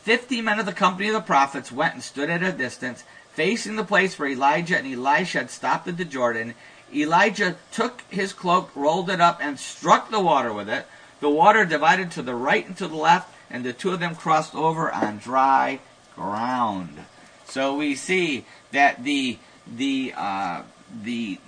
Fifty 0.02 0.40
men 0.40 0.58
of 0.58 0.66
the 0.66 0.72
company 0.72 1.08
of 1.08 1.14
the 1.14 1.20
prophets 1.20 1.70
went 1.70 1.94
and 1.94 2.02
stood 2.02 2.28
at 2.28 2.42
a 2.42 2.50
distance, 2.50 3.04
facing 3.34 3.76
the 3.76 3.84
place 3.84 4.18
where 4.18 4.28
Elijah 4.28 4.76
and 4.76 4.92
Elisha 4.92 5.38
had 5.38 5.50
stopped 5.50 5.86
at 5.86 5.96
the 5.96 6.04
Jordan. 6.04 6.54
Elijah 6.92 7.56
took 7.70 8.02
his 8.10 8.32
cloak, 8.32 8.74
rolled 8.74 9.08
it 9.08 9.20
up, 9.20 9.38
and 9.40 9.60
struck 9.60 10.10
the 10.10 10.18
water 10.20 10.52
with 10.52 10.68
it. 10.68 10.86
The 11.20 11.30
water 11.30 11.64
divided 11.64 12.10
to 12.12 12.22
the 12.22 12.34
right 12.34 12.66
and 12.66 12.76
to 12.78 12.88
the 12.88 12.96
left, 12.96 13.32
and 13.48 13.64
the 13.64 13.72
two 13.72 13.92
of 13.92 14.00
them 14.00 14.16
crossed 14.16 14.56
over 14.56 14.90
on 14.90 15.18
dry 15.18 15.78
ground. 16.16 17.04
So 17.46 17.76
we 17.76 17.94
see 17.94 18.44
that 18.72 19.04
the 19.04 19.38
the 19.66 20.14
uh, 20.16 20.62
the 21.02 21.38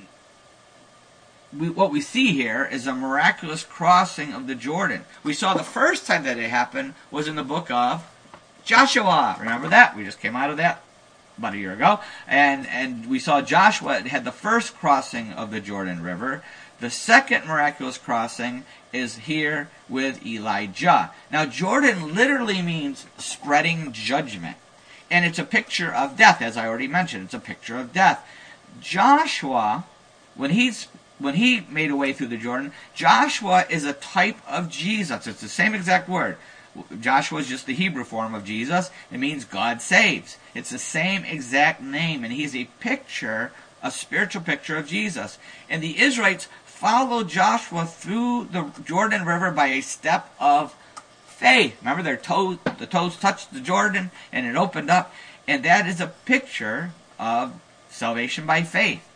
we, 1.52 1.70
what 1.70 1.90
we 1.90 2.00
see 2.00 2.32
here 2.32 2.68
is 2.70 2.86
a 2.86 2.94
miraculous 2.94 3.64
crossing 3.64 4.32
of 4.32 4.46
the 4.46 4.54
Jordan. 4.54 5.04
We 5.24 5.34
saw 5.34 5.54
the 5.54 5.64
first 5.64 6.06
time 6.06 6.22
that 6.22 6.38
it 6.38 6.50
happened 6.50 6.94
was 7.10 7.26
in 7.26 7.34
the 7.34 7.42
book 7.42 7.68
of 7.70 8.08
Joshua. 8.64 9.36
Remember 9.38 9.68
that? 9.68 9.96
We 9.96 10.04
just 10.04 10.20
came 10.20 10.36
out 10.36 10.50
of 10.50 10.56
that 10.56 10.82
about 11.36 11.54
a 11.54 11.58
year 11.58 11.72
ago, 11.72 12.00
and 12.26 12.66
and 12.66 13.08
we 13.10 13.18
saw 13.18 13.42
Joshua 13.42 14.00
had 14.00 14.24
the 14.24 14.32
first 14.32 14.74
crossing 14.76 15.32
of 15.32 15.50
the 15.50 15.60
Jordan 15.60 16.02
River. 16.02 16.42
The 16.80 16.90
second 16.90 17.46
miraculous 17.46 17.98
crossing 17.98 18.64
is 18.92 19.16
here 19.18 19.68
with 19.88 20.24
Elijah. 20.24 21.12
Now 21.30 21.44
Jordan 21.46 22.14
literally 22.14 22.62
means 22.62 23.06
spreading 23.18 23.92
judgment, 23.92 24.56
and 25.10 25.24
it's 25.24 25.38
a 25.38 25.44
picture 25.44 25.92
of 25.92 26.16
death, 26.16 26.40
as 26.40 26.56
I 26.56 26.66
already 26.66 26.88
mentioned. 26.88 27.24
It's 27.24 27.34
a 27.34 27.38
picture 27.38 27.76
of 27.76 27.92
death. 27.92 28.26
Joshua, 28.80 29.84
when 30.34 30.50
he's 30.50 30.88
when 31.18 31.34
he 31.34 31.60
made 31.70 31.90
a 31.90 31.96
way 31.96 32.12
through 32.12 32.28
the 32.28 32.36
Jordan, 32.36 32.72
Joshua 32.94 33.66
is 33.68 33.84
a 33.84 33.92
type 33.92 34.36
of 34.48 34.68
Jesus. 34.68 35.26
It's 35.26 35.40
the 35.40 35.48
same 35.48 35.74
exact 35.74 36.08
word. 36.08 36.36
Joshua 37.00 37.40
is 37.40 37.48
just 37.48 37.66
the 37.66 37.74
Hebrew 37.74 38.04
form 38.04 38.34
of 38.34 38.44
Jesus. 38.44 38.90
It 39.12 39.18
means 39.18 39.44
God 39.44 39.80
saves. 39.80 40.38
It's 40.54 40.70
the 40.70 40.78
same 40.78 41.24
exact 41.24 41.80
name, 41.82 42.24
and 42.24 42.32
he's 42.32 42.54
a 42.54 42.68
picture, 42.80 43.52
a 43.82 43.90
spiritual 43.90 44.42
picture 44.42 44.76
of 44.76 44.86
Jesus. 44.86 45.38
And 45.68 45.82
the 45.82 46.00
Israelites 46.00 46.48
followed 46.64 47.28
Joshua 47.28 47.86
through 47.86 48.48
the 48.50 48.70
Jordan 48.84 49.24
River 49.24 49.50
by 49.50 49.68
a 49.68 49.80
step 49.80 50.34
of 50.40 50.74
faith. 51.26 51.76
Remember, 51.80 52.02
their 52.02 52.16
toes, 52.16 52.58
the 52.78 52.86
toes 52.86 53.16
touched 53.16 53.52
the 53.52 53.60
Jordan, 53.60 54.10
and 54.32 54.46
it 54.46 54.56
opened 54.56 54.90
up. 54.90 55.14
And 55.46 55.64
that 55.64 55.86
is 55.86 56.00
a 56.00 56.08
picture 56.24 56.92
of 57.18 57.52
salvation 57.90 58.46
by 58.46 58.62
faith. 58.62 59.06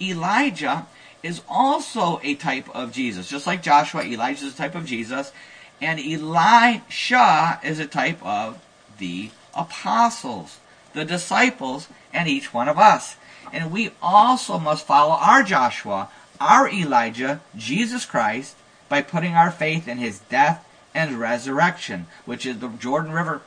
Elijah 0.00 0.86
is 1.22 1.42
also 1.48 2.20
a 2.22 2.34
type 2.34 2.68
of 2.74 2.92
Jesus. 2.92 3.28
Just 3.28 3.46
like 3.46 3.62
Joshua, 3.62 4.04
Elijah 4.04 4.46
is 4.46 4.54
a 4.54 4.56
type 4.56 4.74
of 4.74 4.86
Jesus, 4.86 5.32
and 5.80 6.00
Elisha 6.00 7.60
is 7.62 7.78
a 7.78 7.86
type 7.86 8.24
of 8.24 8.58
the 8.98 9.30
apostles, 9.54 10.58
the 10.92 11.04
disciples, 11.04 11.88
and 12.12 12.28
each 12.28 12.52
one 12.52 12.68
of 12.68 12.78
us. 12.78 13.16
And 13.52 13.70
we 13.70 13.92
also 14.02 14.58
must 14.58 14.86
follow 14.86 15.14
our 15.14 15.42
Joshua, 15.42 16.10
our 16.40 16.68
Elijah, 16.68 17.40
Jesus 17.56 18.04
Christ, 18.04 18.56
by 18.88 19.02
putting 19.02 19.34
our 19.34 19.50
faith 19.50 19.86
in 19.88 19.98
his 19.98 20.20
death 20.20 20.66
and 20.94 21.20
resurrection, 21.20 22.06
which 22.24 22.46
is 22.46 22.58
the 22.58 22.68
Jordan 22.68 23.12
River 23.12 23.42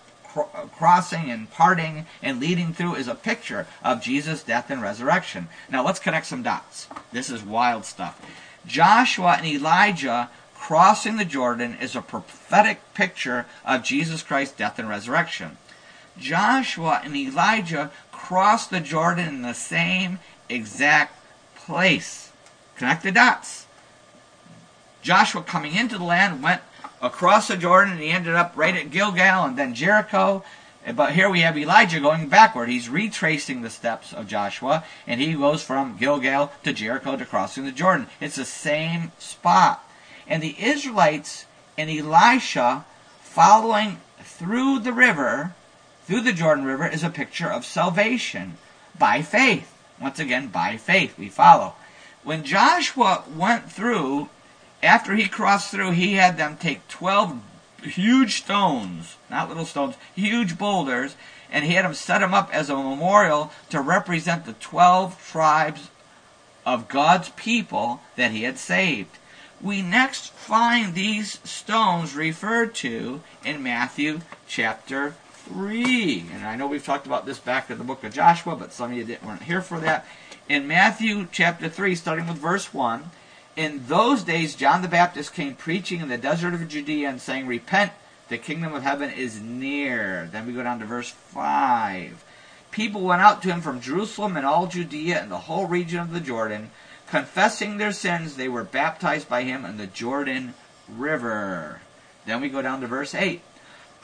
crossing 0.78 1.30
and 1.30 1.52
parting 1.52 2.06
and 2.22 2.40
leading 2.40 2.74
through 2.74 2.96
is 2.96 3.08
a 3.08 3.16
picture 3.16 3.68
of 3.84 4.02
Jesus' 4.02 4.44
death 4.44 4.70
and 4.70 4.82
resurrection. 4.82 5.50
Now 5.70 5.86
let's 5.86 6.00
connect 6.00 6.26
some 6.26 6.44
dots. 6.44 6.88
This 7.12 7.30
is 7.30 7.44
wild 7.44 7.86
stuff. 7.86 8.22
Joshua 8.66 9.36
and 9.38 9.46
Elijah 9.46 10.30
crossing 10.62 11.18
the 11.18 11.26
Jordan 11.26 11.76
is 11.82 11.96
a 11.96 12.02
prophetic 12.04 12.80
picture 12.94 13.48
of 13.66 13.84
Jesus 13.84 14.22
Christ's 14.22 14.56
death 14.56 14.78
and 14.78 14.88
resurrection. 14.88 15.58
Joshua 16.20 17.02
and 17.04 17.16
Elijah 17.16 17.90
crossed 18.12 18.70
the 18.70 18.80
Jordan 18.80 19.28
in 19.28 19.42
the 19.42 19.56
same 19.56 20.20
exact 20.50 21.18
place. 21.56 22.32
Connect 22.78 23.02
the 23.02 23.12
dots. 23.12 23.66
Joshua 25.02 25.42
coming 25.42 25.76
into 25.76 25.98
the 25.98 26.04
land 26.04 26.44
went 26.44 26.62
across 27.02 27.48
the 27.48 27.58
Jordan 27.58 27.94
and 27.94 28.02
he 28.02 28.12
ended 28.12 28.36
up 28.36 28.54
right 28.56 28.76
at 28.76 28.92
Gilgal 28.92 29.46
and 29.46 29.58
then 29.58 29.74
Jericho. 29.74 30.44
But 30.96 31.14
here 31.14 31.30
we 31.30 31.42
have 31.42 31.58
Elijah 31.58 32.00
going 32.00 32.30
backward. 32.30 32.70
He's 32.70 32.88
retracing 32.88 33.64
the 33.64 33.72
steps 33.72 34.14
of 34.14 34.28
Joshua 34.28 34.84
and 35.08 35.20
he 35.20 35.34
goes 35.34 35.64
from 35.64 35.98
Gilgal 35.98 36.52
to 36.64 36.72
Jericho 36.72 37.18
to 37.18 37.26
crossing 37.26 37.66
the 37.66 37.72
Jordan. 37.72 38.08
It's 38.20 38.36
the 38.36 38.46
same 38.46 39.12
spot. 39.18 39.88
And 40.32 40.42
the 40.42 40.56
Israelites 40.64 41.46
and 41.78 41.90
Elisha 41.90 42.86
following 43.22 43.98
through 44.22 44.80
the 44.80 44.94
river, 44.94 45.54
through 46.06 46.22
the 46.22 46.32
Jordan 46.32 46.64
River, 46.64 46.88
is 46.88 47.04
a 47.04 47.10
picture 47.10 47.52
of 47.52 47.66
salvation 47.66 48.56
by 48.98 49.24
faith. 49.24 49.76
Once 50.00 50.20
again, 50.20 50.48
by 50.48 50.78
faith, 50.78 51.20
we 51.20 51.28
follow. 51.28 51.76
When 52.24 52.46
Joshua 52.46 53.26
went 53.36 53.70
through 53.70 54.30
after 54.82 55.16
he 55.16 55.28
crossed 55.28 55.70
through, 55.70 55.92
he 55.92 56.14
had 56.14 56.38
them 56.38 56.56
take 56.56 56.88
12 56.88 57.38
huge 57.84 58.38
stones, 58.38 59.18
not 59.30 59.50
little 59.50 59.66
stones, 59.66 59.96
huge 60.16 60.58
boulders, 60.58 61.18
and 61.52 61.66
he 61.66 61.74
had 61.74 61.84
them 61.84 61.94
set 61.94 62.20
them 62.20 62.34
up 62.34 62.50
as 62.54 62.70
a 62.70 62.76
memorial 62.78 63.52
to 63.70 63.82
represent 63.82 64.46
the 64.46 64.54
12 64.54 65.22
tribes 65.30 65.90
of 66.66 66.88
God's 66.88 67.28
people 67.36 68.00
that 68.16 68.32
he 68.32 68.44
had 68.44 68.58
saved. 68.58 69.18
We 69.62 69.84
next 69.84 70.32
find 70.32 70.96
these 70.96 71.40
stones 71.44 72.16
referred 72.16 72.74
to 72.76 73.22
in 73.46 73.62
Matthew 73.62 74.22
chapter 74.48 75.14
3. 75.34 76.26
And 76.34 76.44
I 76.48 76.56
know 76.56 76.66
we've 76.66 76.84
talked 76.84 77.06
about 77.06 77.28
this 77.28 77.38
back 77.38 77.70
in 77.70 77.78
the 77.78 77.84
book 77.84 78.04
of 78.04 78.12
Joshua, 78.12 78.56
but 78.56 78.74
some 78.74 78.92
of 78.92 78.98
you 78.98 79.18
weren't 79.24 79.44
here 79.44 79.62
for 79.62 79.80
that. 79.80 80.08
In 80.50 80.68
Matthew 80.68 81.28
chapter 81.32 81.70
3, 81.70 81.94
starting 81.94 82.28
with 82.28 82.38
verse 82.38 82.74
1, 82.74 83.12
in 83.56 83.86
those 83.88 84.24
days, 84.24 84.56
John 84.56 84.82
the 84.82 84.88
Baptist 84.88 85.36
came 85.36 85.54
preaching 85.54 86.02
in 86.02 86.10
the 86.10 86.18
desert 86.18 86.56
of 86.56 86.68
Judea 86.68 87.10
and 87.10 87.22
saying, 87.22 87.46
Repent, 87.46 87.92
the 88.30 88.40
kingdom 88.40 88.74
of 88.74 88.82
heaven 88.82 89.12
is 89.12 89.42
near. 89.42 90.28
Then 90.32 90.48
we 90.48 90.54
go 90.54 90.64
down 90.64 90.80
to 90.80 90.86
verse 90.86 91.10
5. 91.10 92.24
People 92.72 93.02
went 93.02 93.22
out 93.22 93.44
to 93.44 93.50
him 93.50 93.62
from 93.62 93.80
Jerusalem 93.80 94.38
and 94.38 94.46
all 94.46 94.66
Judea 94.66 95.22
and 95.22 95.30
the 95.30 95.38
whole 95.38 95.68
region 95.68 96.00
of 96.00 96.14
the 96.14 96.20
Jordan. 96.20 96.72
Confessing 97.12 97.76
their 97.76 97.92
sins, 97.92 98.38
they 98.38 98.48
were 98.48 98.64
baptized 98.64 99.28
by 99.28 99.44
him 99.44 99.66
in 99.66 99.76
the 99.76 99.86
Jordan 99.86 100.54
River. 100.88 101.82
Then 102.26 102.40
we 102.40 102.48
go 102.48 102.62
down 102.62 102.80
to 102.80 102.88
verse 102.88 103.14
8. 103.14 103.42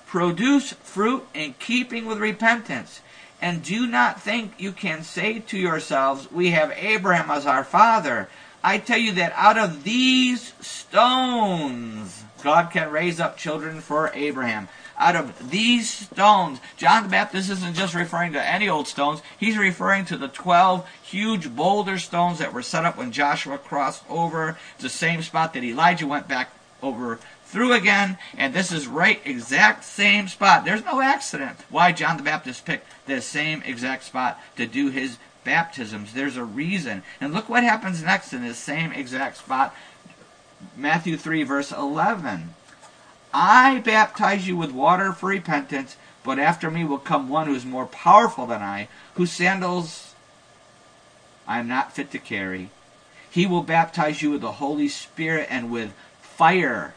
Produce 0.06 0.74
fruit 0.74 1.26
in 1.34 1.56
keeping 1.58 2.06
with 2.06 2.18
repentance. 2.18 3.00
And 3.42 3.64
do 3.64 3.88
not 3.88 4.22
think 4.22 4.56
you 4.58 4.74
can 4.74 5.04
say 5.04 5.40
to 5.40 5.58
yourselves, 5.58 6.30
We 6.30 6.50
have 6.50 6.74
Abraham 6.76 7.32
as 7.32 7.46
our 7.46 7.64
father. 7.64 8.28
I 8.62 8.78
tell 8.78 8.98
you 8.98 9.14
that 9.14 9.32
out 9.38 9.58
of 9.58 9.86
these 9.86 10.52
stones, 10.60 12.26
God 12.44 12.72
can 12.72 12.92
raise 12.92 13.22
up 13.22 13.38
children 13.38 13.80
for 13.80 14.12
Abraham. 14.14 14.68
Out 14.98 15.16
of 15.16 15.52
these 15.52 15.90
stones, 15.90 16.60
John 16.76 17.04
the 17.04 17.10
Baptist 17.10 17.52
isn't 17.52 17.76
just 17.76 17.94
referring 17.94 18.34
to 18.34 18.44
any 18.44 18.68
old 18.68 18.88
stones, 18.88 19.22
he's 19.38 19.58
referring 19.58 20.06
to 20.06 20.18
the 20.18 20.28
12 20.28 20.88
huge 21.04 21.56
boulder 21.56 22.00
stones 22.00 22.40
that 22.40 22.52
were 22.52 22.64
set 22.64 22.84
up 22.84 22.98
when 22.98 23.12
Joshua 23.12 23.60
crossed 23.60 24.04
over. 24.10 24.58
The 24.80 24.90
same 24.90 25.22
spot 25.22 25.54
that 25.54 25.64
Elijah 25.64 26.08
went 26.08 26.28
back 26.28 26.52
over 26.82 27.20
through 27.46 27.74
again, 27.74 28.18
and 28.38 28.54
this 28.54 28.72
is 28.72 28.88
right 28.88 29.22
exact 29.24 29.84
same 29.84 30.28
spot. 30.28 30.66
There's 30.66 30.84
no 30.84 31.00
accident 31.00 31.58
why 31.70 31.92
John 31.92 32.18
the 32.18 32.24
Baptist 32.24 32.66
picked 32.66 32.88
this 33.06 33.26
same 33.26 33.62
exact 33.66 34.04
spot 34.04 34.40
to 34.58 34.66
do 34.66 34.90
his 34.90 35.18
baptisms. 35.44 36.14
There's 36.14 36.38
a 36.38 36.44
reason. 36.44 37.04
And 37.22 37.34
look 37.34 37.48
what 37.48 37.64
happens 37.64 38.04
next 38.04 38.34
in 38.34 38.44
this 38.44 38.58
same 38.58 38.92
exact 38.92 39.38
spot. 39.38 39.74
Matthew 40.76 41.18
3, 41.18 41.44
verse 41.44 41.72
11. 41.72 42.50
I 43.40 43.82
baptize 43.82 44.48
you 44.48 44.58
with 44.58 44.72
water 44.72 45.14
for 45.14 45.28
repentance, 45.30 45.96
but 46.24 46.40
after 46.40 46.72
me 46.72 46.84
will 46.84 46.98
come 46.98 47.30
one 47.30 47.46
who 47.46 47.54
is 47.54 47.66
more 47.66 47.86
powerful 47.86 48.48
than 48.48 48.64
I, 48.64 48.88
whose 49.14 49.32
sandals 49.32 50.16
I 51.48 51.60
am 51.60 51.68
not 51.68 51.94
fit 51.94 52.10
to 52.12 52.18
carry. 52.18 52.72
He 53.30 53.46
will 53.46 53.62
baptize 53.62 54.24
you 54.24 54.32
with 54.32 54.42
the 54.42 54.54
Holy 54.54 54.88
Spirit 54.88 55.46
and 55.52 55.70
with 55.70 55.94
fire. 56.20 56.96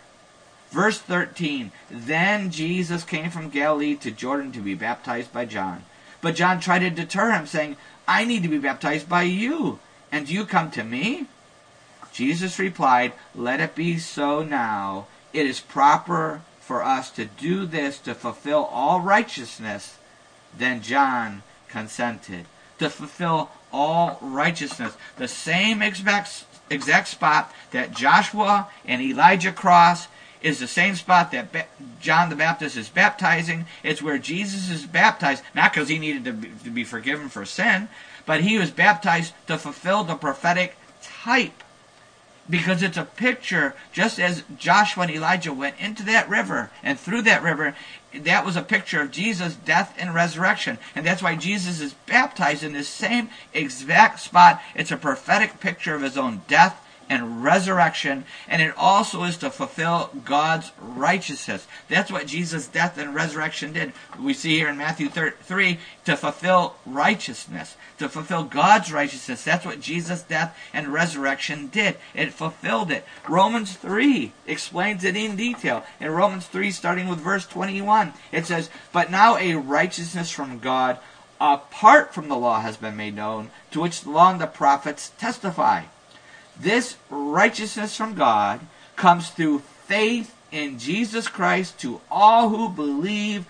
Verse 0.71 0.99
13 0.99 1.73
Then 1.91 2.51
Jesus 2.51 3.05
came 3.05 3.29
from 3.31 3.51
Galilee 3.51 3.95
to 3.97 4.11
Jordan 4.11 4.51
to 4.53 4.61
be 4.61 4.73
baptized 4.73 5.35
by 5.35 5.45
John. 5.45 5.85
But 6.23 6.37
John 6.37 6.59
tried 6.59 6.79
to 6.79 6.89
deter 6.89 7.33
him, 7.33 7.47
saying, 7.47 7.77
I 8.09 8.25
need 8.25 8.43
to 8.45 8.49
be 8.49 8.57
baptized 8.57 9.11
by 9.11 9.25
you, 9.25 9.79
and 10.11 10.27
you 10.27 10.47
come 10.47 10.71
to 10.71 10.85
me? 10.85 11.27
Jesus 12.15 12.59
replied, 12.59 13.13
Let 13.35 13.61
it 13.61 13.75
be 13.75 13.99
so 13.99 14.43
now. 14.43 15.07
It 15.33 15.47
is 15.47 15.61
proper 15.61 16.43
for 16.61 16.83
us 16.83 17.11
to 17.11 17.25
do 17.25 17.67
this 17.67 17.99
to 17.99 18.15
fulfill 18.15 18.65
all 18.65 19.01
righteousness. 19.01 19.99
Then 20.57 20.83
John 20.83 21.43
consented. 21.69 22.47
To 22.79 22.91
fulfill 22.91 23.51
all 23.73 24.19
righteousness. 24.21 24.97
The 25.17 25.29
same 25.29 25.83
exact, 25.83 26.45
exact 26.69 27.09
spot 27.09 27.53
that 27.71 27.93
Joshua 27.93 28.69
and 28.85 29.03
Elijah 29.03 29.53
crossed 29.53 30.09
is 30.43 30.59
the 30.59 30.67
same 30.67 30.95
spot 30.95 31.33
that 31.33 31.69
John 32.01 32.31
the 32.31 32.37
Baptist 32.37 32.77
is 32.77 32.89
baptizing. 32.89 33.67
It's 33.83 34.03
where 34.03 34.19
Jesus 34.19 34.71
is 34.71 34.87
baptized, 34.87 35.43
not 35.55 35.73
because 35.73 35.89
he 35.89 35.99
needed 35.99 36.25
to 36.25 36.33
be, 36.33 36.51
to 36.65 36.71
be 36.71 36.85
forgiven 36.85 37.29
for 37.29 37.45
sin, 37.45 37.89
but 38.27 38.41
he 38.41 38.59
was 38.59 38.71
baptized 38.71 39.35
to 39.49 39.59
fulfill 39.59 40.05
the 40.05 40.15
prophetic 40.15 40.77
type. 41.03 41.63
Because 42.50 42.83
it's 42.83 42.97
a 42.97 43.04
picture, 43.04 43.75
just 43.92 44.19
as 44.19 44.42
Joshua 44.59 45.04
and 45.04 45.12
Elijah 45.12 45.52
went 45.52 45.76
into 45.78 46.02
that 46.04 46.28
river 46.28 46.71
and 46.83 46.99
through 46.99 47.23
that 47.23 47.42
river, 47.42 47.75
that 48.12 48.45
was 48.45 48.57
a 48.57 48.62
picture 48.62 49.00
of 49.00 49.12
Jesus' 49.12 49.54
death 49.54 49.95
and 49.99 50.14
resurrection. 50.14 50.78
And 50.95 51.07
that's 51.07 51.23
why 51.23 51.37
Jesus 51.37 51.80
is 51.80 51.95
baptized 52.07 52.64
in 52.64 52.73
this 52.73 52.88
same 52.88 53.30
exact 53.54 54.21
spot. 54.21 54.61
It's 54.75 54.90
a 54.90 54.97
prophetic 54.97 55.61
picture 55.61 55.95
of 55.95 56.02
his 56.02 56.19
own 56.19 56.42
death 56.49 56.85
and 57.11 57.43
resurrection, 57.43 58.25
and 58.49 58.62
it 58.62 58.73
also 58.76 59.25
is 59.25 59.37
to 59.38 59.50
fulfill 59.50 60.11
God's 60.25 60.71
righteousness. 60.81 61.67
That's 61.88 62.11
what 62.11 62.29
Jesus' 62.29 62.69
death 62.69 62.97
and 62.97 63.14
resurrection 63.14 63.73
did. 63.73 63.93
We 64.19 64.33
see 64.33 64.57
here 64.57 64.69
in 64.69 64.79
Matthew 64.79 65.09
3 65.09 65.79
to 66.05 66.17
fulfill 66.17 66.76
righteousness, 66.87 67.76
to 67.99 68.09
fulfill 68.09 68.45
God's 68.45 68.93
righteousness. 68.93 69.43
That's 69.43 69.67
what 69.67 69.81
Jesus' 69.81 70.23
death 70.23 70.57
and 70.73 70.88
resurrection 70.88 71.67
did. 71.67 71.97
It 72.14 72.33
fulfilled 72.33 72.93
it. 72.93 73.05
Romans 73.29 73.75
3 73.75 74.33
explains 74.47 75.02
it 75.02 75.17
in 75.17 75.35
detail. 75.35 75.85
In 75.99 76.11
Romans 76.11 76.47
3, 76.47 76.71
starting 76.71 77.09
with 77.09 77.19
verse 77.19 77.45
21, 77.45 78.12
it 78.31 78.47
says, 78.47 78.71
But 78.93 79.11
now 79.11 79.37
a 79.37 79.57
righteousness 79.57 80.31
from 80.31 80.61
God 80.61 81.00
apart 81.40 82.14
from 82.14 82.29
the 82.29 82.37
law 82.37 82.61
has 82.61 82.76
been 82.76 82.97
made 82.97 83.17
known, 83.17 83.50
to 83.73 83.81
which 83.81 84.02
the 84.02 84.11
law 84.11 84.31
and 84.31 84.40
the 84.40 84.47
prophets 84.47 85.11
testify. 85.19 85.85
This 86.61 86.97
righteousness 87.09 87.97
from 87.97 88.14
God 88.14 88.61
comes 88.95 89.31
through 89.31 89.61
faith 89.87 90.37
in 90.52 90.79
Jesus 90.79 91.26
Christ 91.26 91.79
to 91.81 92.00
all 92.11 92.50
who 92.50 92.69
believe. 92.69 93.47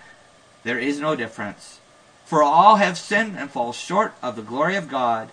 There 0.63 0.79
is 0.79 0.99
no 0.99 1.15
difference. 1.15 1.79
For 2.25 2.41
all 2.41 2.77
have 2.77 2.97
sinned 2.97 3.37
and 3.37 3.51
fall 3.51 3.73
short 3.73 4.13
of 4.23 4.37
the 4.37 4.41
glory 4.41 4.77
of 4.77 4.87
God 4.87 5.29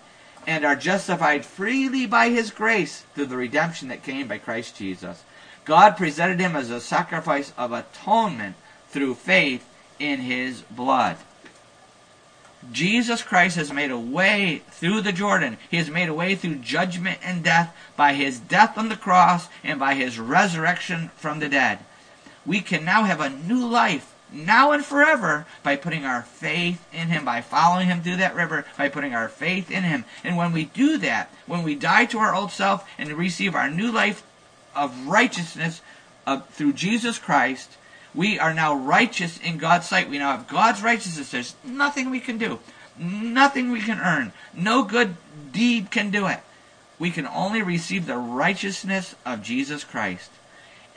and 0.47 0.65
are 0.65 0.75
justified 0.75 1.45
freely 1.45 2.07
by 2.07 2.31
his 2.31 2.51
grace 2.51 3.05
through 3.15 3.27
the 3.27 3.37
redemption 3.37 3.89
that 3.89 4.03
came 4.03 4.27
by 4.27 4.39
Christ 4.39 4.77
Jesus. 4.77 5.23
God 5.65 5.97
presented 5.97 6.41
him 6.41 6.57
as 6.57 6.71
a 6.71 6.81
sacrifice 6.81 7.53
of 7.57 7.71
atonement 7.71 8.57
through 8.89 9.15
faith 9.15 9.69
in 10.01 10.21
his 10.21 10.63
blood. 10.63 11.17
Jesus 12.73 13.23
Christ 13.23 13.57
has 13.57 13.73
made 13.73 13.91
a 13.91 13.99
way 13.99 14.63
through 14.71 15.01
the 15.03 15.13
Jordan. 15.13 15.59
He 15.71 15.77
has 15.77 15.89
made 15.89 16.09
a 16.09 16.15
way 16.15 16.35
through 16.35 16.57
judgment 16.57 17.19
and 17.23 17.43
death 17.45 17.75
by 17.97 18.15
his 18.15 18.39
death 18.39 18.77
on 18.77 18.89
the 18.89 18.97
cross 18.97 19.49
and 19.63 19.79
by 19.79 19.95
his 19.95 20.19
resurrection 20.19 21.11
from 21.17 21.39
the 21.39 21.49
dead. 21.49 21.79
We 22.45 22.61
can 22.61 22.85
now 22.85 23.05
have 23.05 23.21
a 23.21 23.31
new 23.31 23.67
life, 23.67 24.15
now 24.33 24.73
and 24.73 24.85
forever, 24.85 25.47
by 25.63 25.77
putting 25.77 26.05
our 26.05 26.23
faith 26.23 26.85
in 26.93 27.09
him, 27.09 27.25
by 27.25 27.43
following 27.43 27.87
him 27.87 28.03
through 28.03 28.17
that 28.17 28.35
river, 28.35 28.65
by 28.77 28.89
putting 28.89 29.15
our 29.15 29.29
faith 29.29 29.71
in 29.71 29.85
him. 29.85 30.05
And 30.25 30.37
when 30.37 30.53
we 30.53 30.65
do 30.65 30.99
that, 30.99 31.31
when 31.47 31.63
we 31.63 31.75
die 31.75 32.07
to 32.07 32.19
our 32.19 32.35
old 32.35 32.51
self 32.51 32.89
and 32.99 33.13
receive 33.13 33.55
our 33.55 33.71
new 33.71 33.93
life 33.93 34.25
of 34.75 35.07
righteousness 35.07 35.81
uh, 36.27 36.41
through 36.41 36.73
Jesus 36.73 37.19
Christ, 37.19 37.77
we 38.19 38.37
are 38.37 38.53
now 38.53 38.75
righteous 38.75 39.39
in 39.39 39.59
God's 39.59 39.87
sight. 39.87 40.11
We 40.11 40.19
now 40.19 40.33
have 40.33 40.49
God's 40.49 40.83
righteousness. 40.83 41.31
There's 41.31 41.55
nothing 41.63 42.11
we 42.11 42.19
can 42.19 42.37
do, 42.37 42.59
nothing 42.99 43.71
we 43.71 43.81
can 43.81 44.01
earn. 44.01 44.33
No 44.53 44.83
good 44.83 45.15
deed 45.53 45.93
can 45.93 46.11
do 46.11 46.27
it. 46.27 46.41
We 46.99 47.13
can 47.13 47.29
only 47.29 47.63
receive 47.63 48.07
the 48.07 48.17
righteousness 48.17 49.15
of 49.25 49.45
Jesus 49.45 49.85
Christ. 49.85 50.33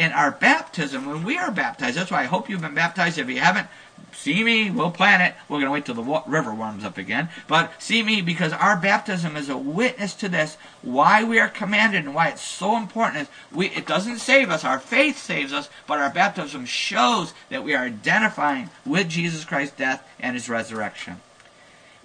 In 0.02 0.14
our 0.14 0.32
baptism, 0.32 1.06
when 1.06 1.24
we 1.24 1.38
are 1.38 1.52
baptized, 1.52 1.96
that's 1.96 2.10
why 2.10 2.22
I 2.22 2.26
hope 2.26 2.50
you've 2.50 2.60
been 2.60 2.74
baptized. 2.74 3.20
If 3.20 3.30
you 3.30 3.40
haven't, 3.40 3.68
see 4.12 4.44
me, 4.44 4.72
we'll 4.72 4.90
plan 4.90 5.22
it. 5.22 5.36
We're 5.48 5.60
going 5.60 5.68
to 5.68 5.72
wait 5.72 5.86
till 5.86 5.94
the 5.94 6.24
river 6.26 6.56
warms 6.56 6.84
up 6.84 6.98
again. 6.98 7.30
But 7.48 7.80
see 7.80 8.02
me 8.02 8.24
because 8.24 8.52
our 8.52 8.76
baptism 8.76 9.38
is 9.38 9.48
a 9.48 9.56
witness 9.56 10.16
to 10.16 10.28
this. 10.28 10.58
Why 10.82 11.24
we 11.24 11.40
are 11.40 11.48
commanded 11.48 12.06
and 12.06 12.16
why 12.16 12.30
it's 12.30 12.42
so 12.42 12.78
important 12.78 13.30
we, 13.52 13.68
it 13.68 13.86
doesn't 13.86 14.18
save 14.18 14.50
us. 14.50 14.66
Our 14.66 14.80
faith 14.80 15.20
saves 15.20 15.54
us, 15.54 15.70
but 15.86 16.00
our 16.00 16.10
baptism 16.10 16.66
shows 16.66 17.36
that 17.50 17.64
we 17.64 17.76
are 17.76 17.86
identifying 17.86 18.72
with 18.84 19.08
Jesus 19.08 19.46
Christ's 19.46 19.78
death 19.78 20.04
and 20.20 20.34
his 20.34 20.50
resurrection. 20.50 21.22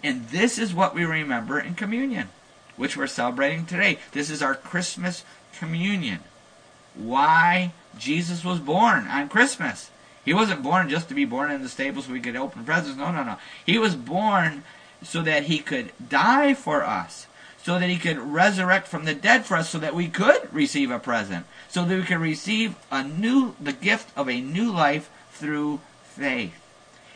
And 0.05 0.29
this 0.29 0.59
is 0.59 0.75
what 0.75 0.95
we 0.95 1.07
remember 1.07 1.59
in 1.59 1.75
communion, 1.75 2.29
which 2.77 2.95
we're 2.95 3.07
celebrating 3.07 3.65
today. 3.65 4.01
This 4.13 4.29
is 4.29 4.43
our 4.43 4.55
Christmas 4.55 5.25
communion. 5.59 6.19
Why 6.95 7.73
Jesus 7.99 8.45
was 8.45 8.59
born 8.59 9.07
on 9.09 9.29
Christmas. 9.29 9.91
He 10.25 10.35
wasn't 10.35 10.63
born 10.63 10.89
just 10.89 11.09
to 11.09 11.15
be 11.15 11.25
born 11.25 11.51
in 11.51 11.63
the 11.63 11.69
stable 11.69 12.03
so 12.03 12.13
we 12.13 12.21
could 12.21 12.37
open 12.37 12.65
presents. 12.65 12.99
No, 12.99 13.13
no, 13.13 13.23
no. 13.23 13.37
He 13.65 13.79
was 13.79 13.95
born 13.95 14.65
so 15.03 15.23
that 15.23 15.45
he 15.45 15.59
could 15.59 15.93
die 16.09 16.53
for 16.55 16.85
us, 16.85 17.27
so 17.63 17.79
that 17.79 17.89
he 17.89 17.99
could 17.99 18.19
resurrect 18.19 18.89
from 18.89 19.05
the 19.05 19.15
dead 19.15 19.45
for 19.45 19.57
us, 19.57 19.69
so 19.69 19.79
that 19.79 19.95
we 19.95 20.09
could 20.09 20.53
receive 20.53 20.91
a 20.91 20.99
present, 20.99 21.47
so 21.69 21.85
that 21.85 21.97
we 21.97 22.03
could 22.03 22.19
receive 22.19 22.75
a 22.91 23.05
new, 23.05 23.55
the 23.61 23.73
gift 23.73 24.11
of 24.17 24.29
a 24.29 24.41
new 24.41 24.73
life 24.73 25.11
through 25.31 25.81
faith. 26.03 26.61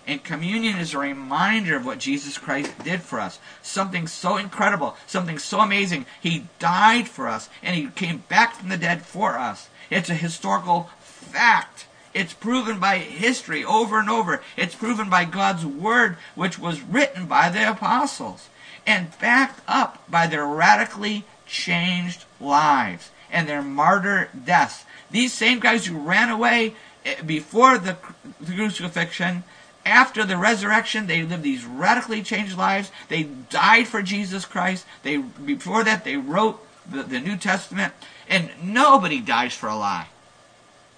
And 0.06 0.24
communion 0.24 0.78
is 0.78 0.94
a 0.94 0.98
reminder 0.98 1.76
of 1.76 1.84
what 1.84 1.98
Jesus 1.98 2.38
Christ 2.38 2.72
did 2.82 3.00
for 3.00 3.20
us. 3.20 3.38
Something 3.62 4.06
so 4.06 4.36
incredible, 4.36 4.96
something 5.06 5.38
so 5.38 5.60
amazing. 5.60 6.06
He 6.20 6.46
died 6.58 7.08
for 7.08 7.28
us, 7.28 7.48
and 7.62 7.76
he 7.76 7.88
came 7.88 8.24
back 8.28 8.54
from 8.54 8.70
the 8.70 8.76
dead 8.76 9.02
for 9.02 9.38
us. 9.38 9.68
It's 9.90 10.08
a 10.08 10.14
historical 10.14 10.88
fact. 11.00 11.86
It's 12.14 12.32
proven 12.32 12.80
by 12.80 12.98
history 12.98 13.64
over 13.64 13.98
and 13.98 14.08
over. 14.08 14.42
It's 14.56 14.74
proven 14.74 15.10
by 15.10 15.24
God's 15.24 15.66
Word, 15.66 16.16
which 16.34 16.58
was 16.58 16.80
written 16.80 17.26
by 17.26 17.48
the 17.48 17.70
apostles 17.70 18.48
and 18.86 19.16
backed 19.18 19.60
up 19.68 20.02
by 20.10 20.26
their 20.26 20.46
radically 20.46 21.24
changed 21.46 22.24
lives 22.40 23.10
and 23.30 23.48
their 23.48 23.62
martyr 23.62 24.28
deaths. 24.44 24.84
These 25.10 25.32
same 25.32 25.60
guys 25.60 25.86
who 25.86 25.98
ran 25.98 26.30
away 26.30 26.74
eh, 27.04 27.22
before 27.22 27.78
the 27.78 27.96
crucifixion, 28.44 29.44
after 29.84 30.24
the 30.24 30.36
resurrection, 30.36 31.06
they 31.06 31.22
lived 31.22 31.42
these 31.42 31.64
radically 31.64 32.22
changed 32.22 32.56
lives. 32.56 32.90
They 33.08 33.24
died 33.24 33.88
for 33.88 34.02
Jesus 34.02 34.44
Christ. 34.44 34.84
They 35.02 35.18
before 35.18 35.84
that 35.84 36.04
they 36.04 36.16
wrote 36.16 36.64
the, 36.90 37.02
the 37.02 37.20
New 37.20 37.36
Testament, 37.36 37.92
and 38.28 38.50
nobody 38.62 39.20
dies 39.20 39.54
for 39.54 39.68
a 39.68 39.76
lie. 39.76 40.08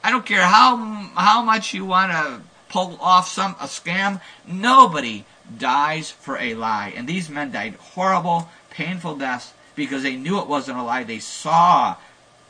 I 0.03 0.11
don't 0.11 0.27
care 0.27 0.43
how 0.43 0.77
how 1.15 1.43
much 1.43 1.75
you 1.75 1.85
want 1.85 2.13
to 2.13 2.41
pull 2.69 2.99
off 3.01 3.29
some 3.29 3.53
a 3.61 3.67
scam. 3.67 4.21
Nobody 4.47 5.25
dies 5.59 6.11
for 6.11 6.37
a 6.39 6.55
lie, 6.55 6.93
and 6.97 7.09
these 7.09 7.29
men 7.29 7.53
died 7.53 7.75
horrible, 7.75 8.49
painful 8.71 9.17
deaths 9.17 9.53
because 9.75 10.03
they 10.03 10.17
knew 10.17 10.39
it 10.41 10.49
wasn't 10.49 10.79
a 10.79 10.83
lie. 10.83 11.05
They 11.05 11.19
saw 11.19 11.97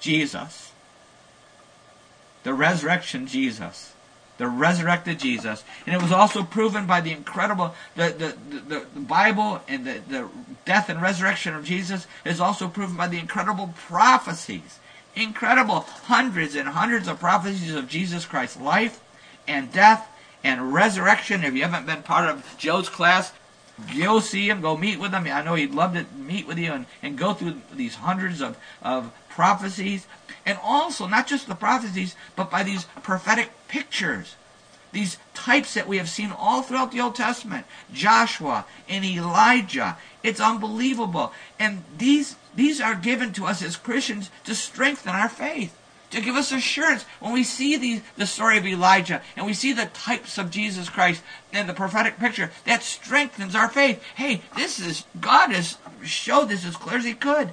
Jesus, 0.01 0.73
the 2.43 2.55
resurrection 2.55 3.27
Jesus, 3.27 3.92
the 4.43 4.49
resurrected 4.49 5.19
Jesus, 5.19 5.63
and 5.87 5.95
it 5.95 6.03
was 6.03 6.13
also 6.13 6.43
proven 6.43 6.87
by 6.87 7.01
the 7.01 7.13
incredible 7.13 7.75
the 7.97 8.09
the, 8.09 8.59
the, 8.69 8.87
the 8.95 9.01
Bible 9.01 9.63
and 9.69 9.87
the, 9.87 10.01
the 10.09 10.29
death 10.65 10.89
and 10.89 11.01
resurrection 11.01 11.55
of 11.55 11.65
Jesus 11.65 12.07
is 12.25 12.41
also 12.41 12.69
proven 12.69 12.97
by 12.97 13.07
the 13.07 13.19
incredible 13.19 13.73
prophecies 13.87 14.81
Incredible. 15.15 15.81
Hundreds 15.81 16.55
and 16.55 16.69
hundreds 16.69 17.07
of 17.07 17.21
prophecies 17.21 17.75
of 17.75 17.89
Jesus 17.89 18.25
Christ's 18.25 18.61
life 18.61 19.01
and 19.47 19.71
death 19.71 20.09
and 20.43 20.73
resurrection. 20.73 21.45
If 21.45 21.55
you 21.55 21.63
haven't 21.63 21.87
been 21.87 22.03
part 22.03 22.29
of 22.29 22.55
Joe's 22.57 22.89
class, 22.89 23.33
go 23.99 24.21
see 24.21 24.49
him, 24.49 24.61
go 24.61 24.77
meet 24.77 24.99
with 24.99 25.13
him. 25.13 25.27
I 25.27 25.43
know 25.43 25.55
he'd 25.55 25.73
love 25.73 25.95
to 25.95 26.07
meet 26.17 26.47
with 26.47 26.59
you 26.59 26.73
and, 26.73 26.87
and 27.03 27.19
go 27.19 27.35
through 27.35 27.61
these 27.73 27.97
hundreds 27.97 28.41
of, 28.41 28.57
of 28.83 29.13
prophecies. 29.29 30.07
And 30.45 30.59
also, 30.63 31.07
not 31.07 31.27
just 31.27 31.49
the 31.49 31.55
prophecies, 31.55 32.17
but 32.37 32.51
by 32.51 32.63
these 32.63 32.85
prophetic 33.03 33.51
pictures 33.69 34.37
these 34.93 35.17
types 35.35 35.75
that 35.75 35.89
we 35.89 35.97
have 35.97 36.09
seen 36.09 36.31
all 36.31 36.63
throughout 36.63 36.93
the 36.93 37.01
Old 37.01 37.15
Testament 37.15 37.67
Joshua 37.93 38.67
and 38.89 39.05
Elijah. 39.05 39.97
It's 40.23 40.41
unbelievable. 40.41 41.33
And 41.59 41.83
these 41.97 42.37
these 42.55 42.81
are 42.81 42.95
given 42.95 43.33
to 43.33 43.47
us 43.47 43.63
as 43.63 43.77
Christians 43.77 44.31
to 44.45 44.55
strengthen 44.55 45.15
our 45.15 45.29
faith, 45.29 45.77
to 46.13 46.21
give 46.21 46.37
us 46.37 46.53
assurance. 46.53 47.05
When 47.21 47.33
we 47.33 47.45
see 47.45 47.77
the, 47.77 48.03
the 48.17 48.27
story 48.27 48.59
of 48.59 48.67
Elijah 48.67 49.21
and 49.37 49.45
we 49.45 49.55
see 49.55 49.73
the 49.73 49.87
types 49.87 50.39
of 50.39 50.51
Jesus 50.51 50.89
Christ 50.89 51.23
and 51.53 51.69
the 51.69 51.75
prophetic 51.75 52.19
picture, 52.19 52.51
that 52.65 52.83
strengthens 52.83 53.55
our 53.55 53.69
faith. 53.69 54.03
Hey, 54.15 54.43
this 54.57 54.79
is, 54.79 55.05
God 55.21 55.51
has 55.51 55.79
showed 56.05 56.49
this 56.49 56.65
as 56.65 56.77
clear 56.77 56.99
as 56.99 57.05
He 57.05 57.15
could. 57.15 57.51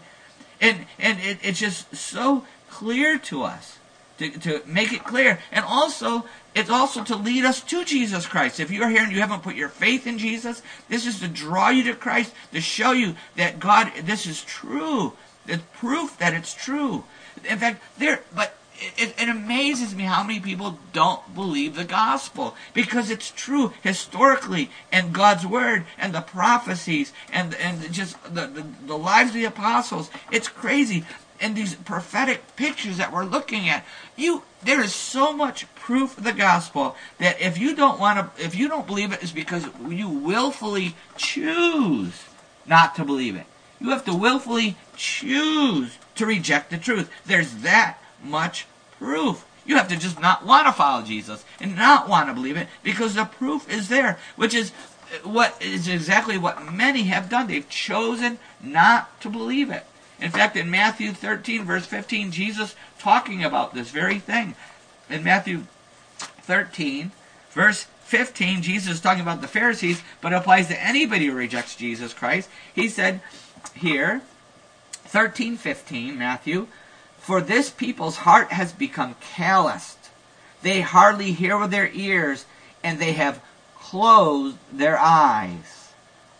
And, 0.62 0.86
and 1.00 1.20
it, 1.20 1.40
it's 1.42 1.60
just 1.60 1.96
so 1.96 2.46
clear 2.70 3.18
to 3.18 3.44
us 3.44 3.80
to, 4.20 4.30
to 4.30 4.62
make 4.66 4.94
it 4.94 5.04
clear. 5.04 5.40
And 5.52 5.66
also, 5.66 6.26
it's 6.54 6.70
also 6.70 7.04
to 7.06 7.16
lead 7.16 7.46
us 7.46 7.62
to 7.62 7.86
Jesus 7.86 8.28
Christ. 8.28 8.60
If 8.60 8.70
you're 8.72 8.90
here 8.90 9.04
and 9.04 9.12
you 9.12 9.22
haven't 9.22 9.44
put 9.44 9.56
your 9.56 9.70
faith 9.70 10.06
in 10.06 10.18
Jesus, 10.18 10.62
this 10.90 11.08
is 11.08 11.20
to 11.22 11.28
draw 11.28 11.70
you 11.70 11.84
to 11.86 11.96
Christ, 11.96 12.34
to 12.52 12.62
show 12.62 12.92
you 12.92 13.16
that 13.38 13.60
God, 13.60 13.92
this 14.04 14.26
is 14.26 14.44
true. 14.44 15.14
It's 15.48 15.64
proof 15.78 16.18
that 16.20 16.34
it's 16.34 16.54
true. 16.54 17.06
In 17.46 17.58
fact, 17.58 17.82
there, 17.98 18.22
but 18.36 18.56
it, 18.98 19.14
it, 19.20 19.30
amazes 19.30 19.94
me 19.94 20.04
how 20.04 20.24
many 20.24 20.40
people 20.40 20.80
don't 20.94 21.36
believe 21.36 21.76
the 21.76 21.84
gospel 21.84 22.56
because 22.74 23.10
it's 23.10 23.32
true 23.32 23.74
historically 23.84 24.70
and 24.92 25.14
God's 25.14 25.46
word 25.46 25.86
and 25.98 26.14
the 26.14 26.22
prophecies 26.22 27.12
and 27.32 27.54
and 27.56 27.92
just 27.92 28.22
the, 28.24 28.48
the, 28.48 28.66
the 28.86 28.98
lives 28.98 29.32
of 29.32 29.36
the 29.36 29.46
apostles. 29.46 30.10
It's 30.32 30.48
crazy. 30.48 31.06
and 31.42 31.56
these 31.56 31.76
prophetic 31.76 32.56
pictures 32.56 32.98
that 32.98 33.14
we're 33.14 33.26
looking 33.26 33.70
at, 33.70 33.86
you 34.16 34.44
there 34.62 34.82
is 34.82 34.94
so 34.94 35.32
much 35.32 35.74
proof 35.76 36.18
of 36.18 36.24
the 36.24 36.34
gospel 36.34 36.96
that 37.18 37.40
if 37.42 37.58
you 37.58 37.76
don't 37.76 38.00
want 38.00 38.36
to, 38.36 38.44
if 38.44 38.56
you 38.56 38.68
don't 38.68 38.88
believe 38.88 39.14
it, 39.14 39.24
is 39.24 39.32
because 39.32 39.68
you 39.88 40.10
willfully 40.10 40.96
choose 41.16 42.26
not 42.66 42.96
to 42.96 43.06
believe 43.06 43.36
it. 43.36 43.46
You 43.80 43.90
have 43.92 44.04
to 44.06 44.14
willfully 44.14 44.76
choose 44.98 45.98
to 46.20 46.26
reject 46.26 46.70
the 46.70 46.78
truth. 46.78 47.10
There's 47.26 47.56
that 47.58 47.98
much 48.24 48.68
proof. 48.98 49.46
You 49.66 49.78
have 49.78 49.88
to 49.88 49.98
just 49.98 50.20
not 50.20 50.46
want 50.46 50.68
to 50.68 50.74
follow 50.74 51.04
Jesus 51.04 51.44
and 51.60 51.76
not 51.76 52.08
want 52.08 52.28
to 52.28 52.34
believe 52.34 52.58
it 52.58 52.68
because 52.84 53.16
the 53.16 53.26
proof 53.26 53.72
is 53.72 53.90
there, 53.90 54.20
which 54.36 54.54
is 54.54 54.72
uh, 55.14 55.28
what 55.28 55.60
is 55.62 55.88
exactly 55.88 56.38
what 56.38 56.72
many 56.72 57.04
have 57.04 57.30
done. 57.30 57.48
They've 57.48 57.68
chosen 57.70 58.40
not 58.62 59.20
to 59.22 59.30
believe 59.30 59.70
it. 59.72 59.86
In 60.20 60.32
fact, 60.32 60.58
in 60.58 60.70
Matthew 60.70 61.14
13, 61.14 61.64
verse 61.64 61.86
15, 61.86 62.32
Jesus 62.32 62.76
talking 62.98 63.44
about 63.44 63.74
this 63.74 63.90
very 63.90 64.20
thing. 64.20 64.56
In 65.10 65.24
Matthew 65.24 65.64
13, 66.18 67.12
verse 67.52 67.88
15, 68.02 68.62
Jesus 68.62 68.96
is 68.96 69.02
talking 69.02 69.22
about 69.22 69.42
the 69.42 69.48
Pharisees, 69.48 70.02
but 70.20 70.34
it 70.34 70.36
applies 70.36 70.68
to 70.68 70.84
anybody 70.84 71.28
who 71.28 71.34
rejects 71.34 71.76
Jesus 71.76 72.14
Christ. 72.14 72.50
He 72.74 72.90
said 72.90 73.22
here, 73.76 74.22
13, 75.10 75.58
15, 75.58 76.18
Matthew, 76.18 76.68
For 77.18 77.42
this 77.42 77.72
people's 77.72 78.18
heart 78.18 78.52
has 78.52 78.72
become 78.72 79.16
calloused. 79.20 80.10
They 80.62 80.82
hardly 80.82 81.32
hear 81.32 81.58
with 81.58 81.72
their 81.72 81.90
ears, 81.94 82.46
and 82.84 83.00
they 83.00 83.14
have 83.14 83.42
closed 83.76 84.58
their 84.72 85.00
eyes. 85.00 85.94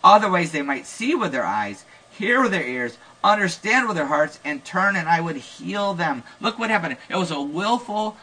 Otherwise, 0.04 0.52
they 0.52 0.62
might 0.62 0.86
see 0.86 1.16
with 1.16 1.32
their 1.32 1.44
eyes, 1.44 1.84
hear 2.12 2.42
with 2.42 2.52
their 2.52 2.66
ears, 2.66 2.96
understand 3.24 3.88
with 3.88 3.96
their 3.96 4.06
hearts, 4.06 4.38
and 4.44 4.64
turn, 4.64 4.94
and 4.94 5.08
I 5.08 5.20
would 5.20 5.36
heal 5.36 5.92
them. 5.92 6.22
Look 6.40 6.58
what 6.58 6.70
happened. 6.70 6.96
It 7.08 7.16
was 7.16 7.32
a 7.32 7.42
willful 7.42 8.16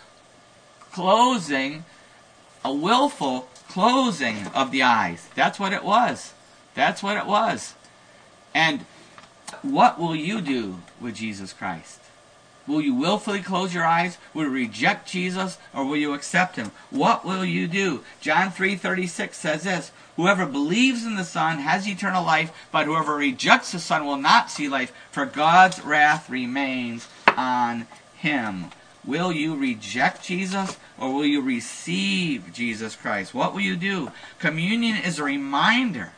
closing, 0.94 1.84
a 2.64 2.74
willful 2.74 3.50
closing 3.68 4.48
of 4.56 4.72
the 4.72 4.84
eyes. 4.84 5.28
That's 5.36 5.60
what 5.60 5.74
it 5.74 5.84
was. 5.84 6.34
That's 6.74 7.04
what 7.04 7.18
it 7.18 7.26
was. 7.26 7.74
And 8.54 8.86
what 9.62 10.00
will 10.00 10.16
you 10.16 10.42
do 10.42 10.80
with 11.00 11.16
Jesus 11.16 11.54
Christ? 11.54 12.00
Will 12.68 12.82
you 12.82 12.94
willfully 12.94 13.42
close 13.42 13.74
your 13.74 13.86
eyes? 13.86 14.18
Will 14.34 14.44
you 14.44 14.50
reject 14.50 15.08
Jesus 15.08 15.58
or 15.74 15.86
will 15.86 15.96
you 15.96 16.14
accept 16.14 16.58
him? 16.58 16.72
What 16.90 17.24
will 17.24 17.46
you 17.46 17.66
do? 17.68 18.04
John 18.20 18.52
3:36 18.52 19.34
says 19.36 19.64
this, 19.64 19.92
whoever 20.18 20.46
believes 20.46 21.06
in 21.06 21.16
the 21.16 21.24
Son 21.24 21.60
has 21.60 21.88
eternal 21.88 22.26
life, 22.26 22.52
but 22.72 22.86
whoever 22.86 23.16
rejects 23.16 23.72
the 23.72 23.80
Son 23.80 24.06
will 24.06 24.18
not 24.18 24.52
see 24.52 24.68
life, 24.68 24.92
for 25.12 25.26
God's 25.26 25.82
wrath 25.82 26.30
remains 26.30 27.08
on 27.38 27.88
him. 28.18 28.66
Will 29.06 29.32
you 29.32 29.56
reject 29.56 30.26
Jesus 30.26 30.76
or 31.00 31.14
will 31.14 31.26
you 31.26 31.42
receive 31.42 32.52
Jesus 32.52 32.98
Christ? 32.98 33.34
What 33.34 33.54
will 33.54 33.62
you 33.62 33.78
do? 33.78 34.12
Communion 34.40 34.98
is 34.98 35.20
a 35.20 35.24
reminder. 35.24 36.12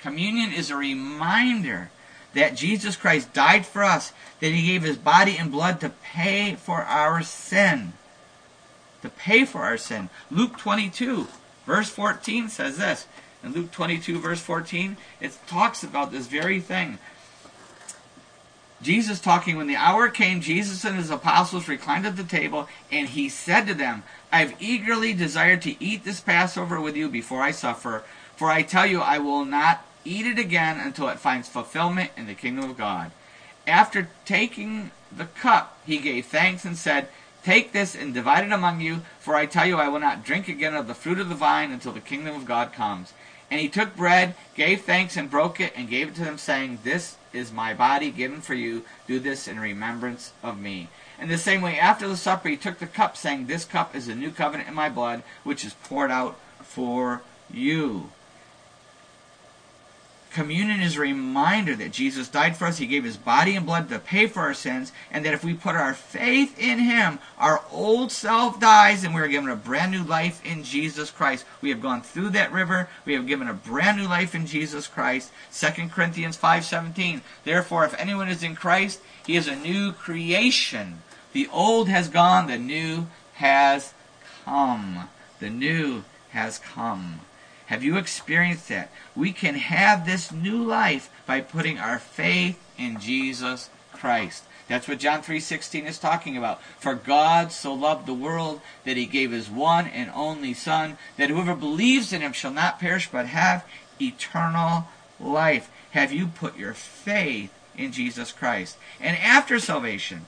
Communion 0.00 0.52
is 0.52 0.68
a 0.68 0.76
reminder 0.76 1.90
that 2.34 2.56
Jesus 2.56 2.96
Christ 2.96 3.32
died 3.32 3.66
for 3.66 3.82
us, 3.82 4.12
that 4.40 4.52
he 4.52 4.66
gave 4.66 4.82
his 4.82 4.96
body 4.96 5.36
and 5.38 5.52
blood 5.52 5.80
to 5.80 5.90
pay 5.90 6.54
for 6.54 6.82
our 6.82 7.22
sin. 7.22 7.92
To 9.02 9.08
pay 9.08 9.44
for 9.44 9.62
our 9.62 9.76
sin. 9.76 10.08
Luke 10.30 10.58
22, 10.58 11.26
verse 11.66 11.90
14 11.90 12.48
says 12.48 12.78
this. 12.78 13.06
In 13.44 13.52
Luke 13.52 13.72
22, 13.72 14.20
verse 14.20 14.40
14, 14.40 14.96
it 15.20 15.36
talks 15.46 15.82
about 15.82 16.12
this 16.12 16.26
very 16.26 16.60
thing. 16.60 16.98
Jesus 18.80 19.20
talking, 19.20 19.56
when 19.56 19.68
the 19.68 19.76
hour 19.76 20.08
came, 20.08 20.40
Jesus 20.40 20.84
and 20.84 20.96
his 20.96 21.10
apostles 21.10 21.68
reclined 21.68 22.04
at 22.04 22.16
the 22.16 22.24
table, 22.24 22.68
and 22.90 23.08
he 23.08 23.28
said 23.28 23.66
to 23.66 23.74
them, 23.74 24.02
I 24.32 24.38
have 24.38 24.60
eagerly 24.60 25.12
desired 25.12 25.62
to 25.62 25.82
eat 25.82 26.04
this 26.04 26.20
Passover 26.20 26.80
with 26.80 26.96
you 26.96 27.08
before 27.08 27.42
I 27.42 27.52
suffer, 27.52 28.02
for 28.34 28.50
I 28.50 28.62
tell 28.62 28.86
you, 28.86 29.00
I 29.00 29.18
will 29.18 29.44
not 29.44 29.84
eat 30.04 30.26
it 30.26 30.38
again 30.38 30.80
until 30.80 31.08
it 31.08 31.18
finds 31.18 31.48
fulfillment 31.48 32.10
in 32.16 32.26
the 32.26 32.34
kingdom 32.34 32.70
of 32.70 32.76
God. 32.76 33.10
After 33.66 34.08
taking 34.24 34.90
the 35.16 35.26
cup, 35.26 35.78
he 35.86 35.98
gave 35.98 36.26
thanks 36.26 36.64
and 36.64 36.76
said, 36.76 37.08
Take 37.44 37.72
this 37.72 37.96
and 37.96 38.14
divide 38.14 38.44
it 38.44 38.52
among 38.52 38.80
you, 38.80 39.02
for 39.18 39.34
I 39.34 39.46
tell 39.46 39.66
you, 39.66 39.76
I 39.76 39.88
will 39.88 39.98
not 39.98 40.24
drink 40.24 40.48
again 40.48 40.74
of 40.74 40.86
the 40.86 40.94
fruit 40.94 41.18
of 41.18 41.28
the 41.28 41.34
vine 41.34 41.72
until 41.72 41.92
the 41.92 42.00
kingdom 42.00 42.36
of 42.36 42.44
God 42.44 42.72
comes. 42.72 43.12
And 43.50 43.60
he 43.60 43.68
took 43.68 43.96
bread, 43.96 44.34
gave 44.54 44.82
thanks, 44.82 45.16
and 45.16 45.30
broke 45.30 45.60
it, 45.60 45.72
and 45.76 45.90
gave 45.90 46.08
it 46.08 46.14
to 46.14 46.24
them, 46.24 46.38
saying, 46.38 46.78
This 46.84 47.16
is 47.32 47.52
my 47.52 47.74
body 47.74 48.10
given 48.10 48.40
for 48.40 48.54
you. 48.54 48.84
Do 49.06 49.18
this 49.18 49.48
in 49.48 49.58
remembrance 49.60 50.32
of 50.42 50.58
me. 50.58 50.88
In 51.20 51.28
the 51.28 51.38
same 51.38 51.60
way, 51.60 51.78
after 51.78 52.08
the 52.08 52.16
supper, 52.16 52.48
he 52.48 52.56
took 52.56 52.78
the 52.78 52.86
cup, 52.86 53.16
saying, 53.16 53.46
This 53.46 53.64
cup 53.64 53.94
is 53.94 54.06
the 54.06 54.14
new 54.14 54.30
covenant 54.30 54.68
in 54.68 54.74
my 54.74 54.88
blood, 54.88 55.22
which 55.44 55.64
is 55.64 55.74
poured 55.74 56.10
out 56.10 56.38
for 56.62 57.22
you. 57.52 58.10
Communion 60.32 60.80
is 60.80 60.96
a 60.96 61.00
reminder 61.00 61.76
that 61.76 61.92
Jesus 61.92 62.26
died 62.26 62.56
for 62.56 62.66
us. 62.66 62.78
He 62.78 62.86
gave 62.86 63.04
his 63.04 63.18
body 63.18 63.54
and 63.54 63.66
blood 63.66 63.90
to 63.90 63.98
pay 63.98 64.26
for 64.26 64.40
our 64.40 64.54
sins, 64.54 64.90
and 65.10 65.26
that 65.26 65.34
if 65.34 65.44
we 65.44 65.52
put 65.52 65.74
our 65.74 65.92
faith 65.92 66.58
in 66.58 66.78
him, 66.78 67.18
our 67.38 67.62
old 67.70 68.10
self 68.10 68.58
dies 68.58 69.04
and 69.04 69.14
we 69.14 69.20
are 69.20 69.28
given 69.28 69.50
a 69.50 69.56
brand 69.56 69.92
new 69.92 70.02
life 70.02 70.42
in 70.44 70.64
Jesus 70.64 71.10
Christ. 71.10 71.44
We 71.60 71.68
have 71.68 71.82
gone 71.82 72.00
through 72.00 72.30
that 72.30 72.50
river. 72.50 72.88
We 73.04 73.12
have 73.12 73.26
given 73.26 73.46
a 73.46 73.52
brand 73.52 73.98
new 73.98 74.08
life 74.08 74.34
in 74.34 74.46
Jesus 74.46 74.86
Christ. 74.86 75.30
2 75.52 75.90
Corinthians 75.90 76.38
5:17. 76.38 77.20
Therefore, 77.44 77.84
if 77.84 77.94
anyone 77.98 78.28
is 78.28 78.42
in 78.42 78.56
Christ, 78.56 79.00
he 79.26 79.36
is 79.36 79.46
a 79.46 79.56
new 79.56 79.92
creation. 79.92 81.02
The 81.34 81.48
old 81.52 81.90
has 81.90 82.08
gone, 82.08 82.46
the 82.46 82.58
new 82.58 83.06
has 83.34 83.92
come. 84.46 85.10
The 85.40 85.50
new 85.50 86.04
has 86.30 86.58
come. 86.58 87.20
Have 87.72 87.82
you 87.82 87.96
experienced 87.96 88.68
that? 88.68 88.90
We 89.16 89.32
can 89.32 89.54
have 89.54 90.04
this 90.04 90.30
new 90.30 90.62
life 90.62 91.08
by 91.24 91.40
putting 91.40 91.78
our 91.78 91.98
faith 91.98 92.62
in 92.76 93.00
Jesus 93.00 93.70
Christ. 93.94 94.44
That's 94.68 94.86
what 94.86 94.98
John 94.98 95.22
3:16 95.22 95.86
is 95.86 95.96
talking 95.96 96.36
about. 96.36 96.60
For 96.78 96.94
God 96.94 97.50
so 97.50 97.72
loved 97.72 98.04
the 98.04 98.12
world 98.12 98.60
that 98.84 98.98
he 98.98 99.06
gave 99.06 99.30
his 99.30 99.48
one 99.48 99.86
and 99.86 100.10
only 100.14 100.52
son 100.52 100.98
that 101.16 101.30
whoever 101.30 101.54
believes 101.54 102.12
in 102.12 102.20
him 102.20 102.34
shall 102.34 102.50
not 102.50 102.78
perish 102.78 103.08
but 103.10 103.28
have 103.28 103.64
eternal 103.98 104.88
life. 105.18 105.70
Have 105.92 106.12
you 106.12 106.26
put 106.26 106.58
your 106.58 106.74
faith 106.74 107.54
in 107.74 107.90
Jesus 107.90 108.32
Christ? 108.32 108.76
And 109.00 109.16
after 109.16 109.58
salvation, 109.58 110.26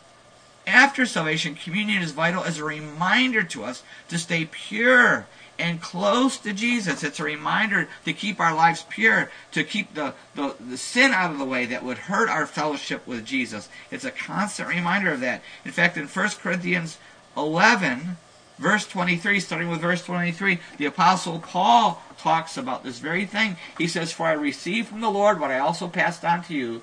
after 0.66 1.04
salvation, 1.04 1.57
communion 1.57 2.02
is 2.02 2.12
vital 2.12 2.42
as 2.42 2.59
a 2.59 2.64
reminder 2.64 3.42
to 3.42 3.64
us 3.64 3.83
to 4.09 4.18
stay 4.18 4.46
pure 4.46 5.26
and 5.59 5.81
close 5.81 6.38
to 6.38 6.53
Jesus. 6.53 7.03
It's 7.03 7.21
a 7.21 7.25
reminder 7.25 7.88
to 8.05 8.12
keep 8.12 8.40
our 8.40 8.55
lives 8.55 8.85
pure, 8.88 9.31
to 9.53 9.64
keep 9.64 9.95
the, 9.95 10.14
the, 10.35 10.55
the, 10.61 10.77
sin 10.77 11.12
out 11.12 11.31
of 11.31 11.38
the 11.38 11.45
way 11.45 11.67
that 11.67 11.85
would 11.85 11.99
hurt 11.99 12.29
our 12.29 12.47
fellowship 12.47 13.07
with 13.07 13.25
Jesus. 13.25 13.69
It's 13.90 14.05
a 14.05 14.11
constant 14.11 14.69
reminder 14.69 15.12
of 15.12 15.21
that. 15.21 15.43
In 15.64 15.71
fact, 15.71 15.97
in 15.97 16.07
1 16.07 16.29
Corinthians 16.40 16.99
11, 17.37 18.17
verse 18.59 18.87
23, 18.87 19.40
starting 19.40 19.71
with 19.71 19.81
verse 19.81 20.05
23, 20.05 20.59
the 20.79 20.87
Apostle 20.87 21.38
Paul 21.38 22.03
talks 22.19 22.57
about 22.57 22.85
this 22.85 22.99
very 22.99 23.27
thing. 23.27 23.57
He 23.79 23.87
says, 23.87 24.12
For 24.12 24.27
I 24.27 24.33
received 24.33 24.88
from 24.88 25.01
the 25.01 25.11
Lord 25.11 25.40
what 25.40 25.51
I 25.51 25.59
also 25.59 25.88
passed 25.88 26.25
on 26.25 26.43
to 26.45 26.55
you 26.55 26.83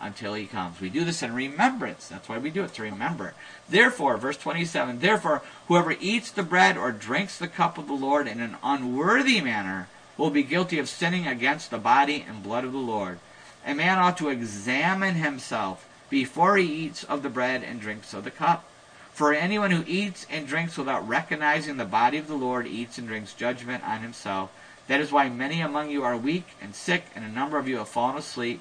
until 0.00 0.34
he 0.34 0.46
comes. 0.46 0.80
We 0.80 0.88
do 0.88 1.04
this 1.04 1.22
in 1.22 1.34
remembrance. 1.34 2.08
That's 2.08 2.28
why 2.28 2.38
we 2.38 2.50
do 2.50 2.64
it, 2.64 2.74
to 2.74 2.82
remember. 2.82 3.34
Therefore, 3.68 4.16
verse 4.16 4.36
27, 4.36 5.00
therefore, 5.00 5.42
whoever 5.68 5.94
eats 6.00 6.30
the 6.30 6.42
bread 6.42 6.76
or 6.76 6.92
drinks 6.92 7.38
the 7.38 7.48
cup 7.48 7.78
of 7.78 7.86
the 7.86 7.92
Lord 7.92 8.26
in 8.26 8.40
an 8.40 8.56
unworthy 8.62 9.40
manner 9.40 9.88
will 10.16 10.30
be 10.30 10.42
guilty 10.42 10.78
of 10.78 10.88
sinning 10.88 11.26
against 11.26 11.70
the 11.70 11.78
body 11.78 12.24
and 12.28 12.42
blood 12.42 12.64
of 12.64 12.72
the 12.72 12.78
Lord. 12.78 13.18
A 13.66 13.74
man 13.74 13.98
ought 13.98 14.16
to 14.18 14.28
examine 14.28 15.14
himself 15.16 15.86
before 16.08 16.56
he 16.56 16.66
eats 16.66 17.04
of 17.04 17.22
the 17.22 17.28
bread 17.28 17.62
and 17.62 17.80
drinks 17.80 18.14
of 18.14 18.24
the 18.24 18.30
cup. 18.30 18.64
For 19.12 19.32
anyone 19.34 19.70
who 19.70 19.84
eats 19.86 20.26
and 20.30 20.46
drinks 20.46 20.78
without 20.78 21.06
recognizing 21.06 21.76
the 21.76 21.84
body 21.84 22.16
of 22.16 22.26
the 22.26 22.34
Lord 22.34 22.66
eats 22.66 22.96
and 22.96 23.06
drinks 23.06 23.34
judgment 23.34 23.84
on 23.84 24.00
himself. 24.00 24.50
That 24.88 25.00
is 25.00 25.12
why 25.12 25.28
many 25.28 25.60
among 25.60 25.90
you 25.90 26.02
are 26.04 26.16
weak 26.16 26.46
and 26.60 26.74
sick, 26.74 27.04
and 27.14 27.24
a 27.24 27.28
number 27.28 27.58
of 27.58 27.68
you 27.68 27.78
have 27.78 27.88
fallen 27.88 28.16
asleep. 28.16 28.60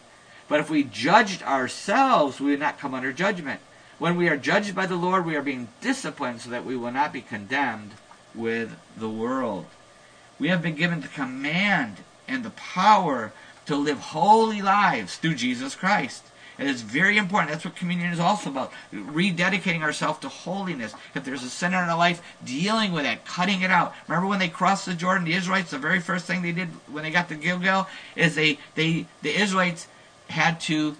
But 0.49 0.59
if 0.59 0.69
we 0.69 0.83
judged 0.83 1.43
ourselves, 1.43 2.41
we 2.41 2.51
would 2.51 2.59
not 2.59 2.79
come 2.79 2.93
under 2.93 3.13
judgment. 3.13 3.61
When 3.99 4.17
we 4.17 4.27
are 4.27 4.37
judged 4.37 4.75
by 4.75 4.87
the 4.87 4.95
Lord, 4.95 5.25
we 5.25 5.35
are 5.35 5.41
being 5.41 5.69
disciplined 5.79 6.41
so 6.41 6.49
that 6.49 6.65
we 6.65 6.75
will 6.75 6.91
not 6.91 7.13
be 7.13 7.21
condemned 7.21 7.91
with 8.33 8.75
the 8.97 9.09
world. 9.09 9.67
We 10.39 10.49
have 10.49 10.61
been 10.61 10.75
given 10.75 11.01
the 11.01 11.07
command 11.07 11.97
and 12.27 12.43
the 12.43 12.49
power 12.49 13.31
to 13.67 13.75
live 13.75 13.99
holy 13.99 14.61
lives 14.61 15.17
through 15.17 15.35
Jesus 15.35 15.75
Christ. 15.75 16.23
And 16.57 16.67
it's 16.67 16.81
very 16.81 17.17
important. 17.17 17.51
That's 17.51 17.63
what 17.63 17.75
communion 17.75 18.11
is 18.11 18.19
also 18.19 18.49
about. 18.49 18.73
Rededicating 18.93 19.81
ourselves 19.81 20.19
to 20.19 20.29
holiness. 20.29 20.93
If 21.15 21.23
there's 21.23 21.43
a 21.43 21.49
sin 21.49 21.73
in 21.73 21.79
our 21.79 21.97
life, 21.97 22.21
dealing 22.43 22.91
with 22.91 23.05
it, 23.05 23.23
cutting 23.23 23.61
it 23.61 23.71
out. 23.71 23.93
Remember 24.07 24.27
when 24.27 24.39
they 24.39 24.49
crossed 24.49 24.85
the 24.85 24.93
Jordan, 24.93 25.23
the 25.23 25.35
Israelites, 25.35 25.71
the 25.71 25.77
very 25.77 26.01
first 26.01 26.25
thing 26.25 26.41
they 26.41 26.51
did 26.51 26.67
when 26.91 27.03
they 27.03 27.11
got 27.11 27.29
to 27.29 27.35
Gilgal 27.35 27.87
is 28.15 28.35
they, 28.35 28.57
they 28.75 29.05
the 29.21 29.39
Israelites 29.39 29.87
had 30.29 30.59
to 30.61 30.95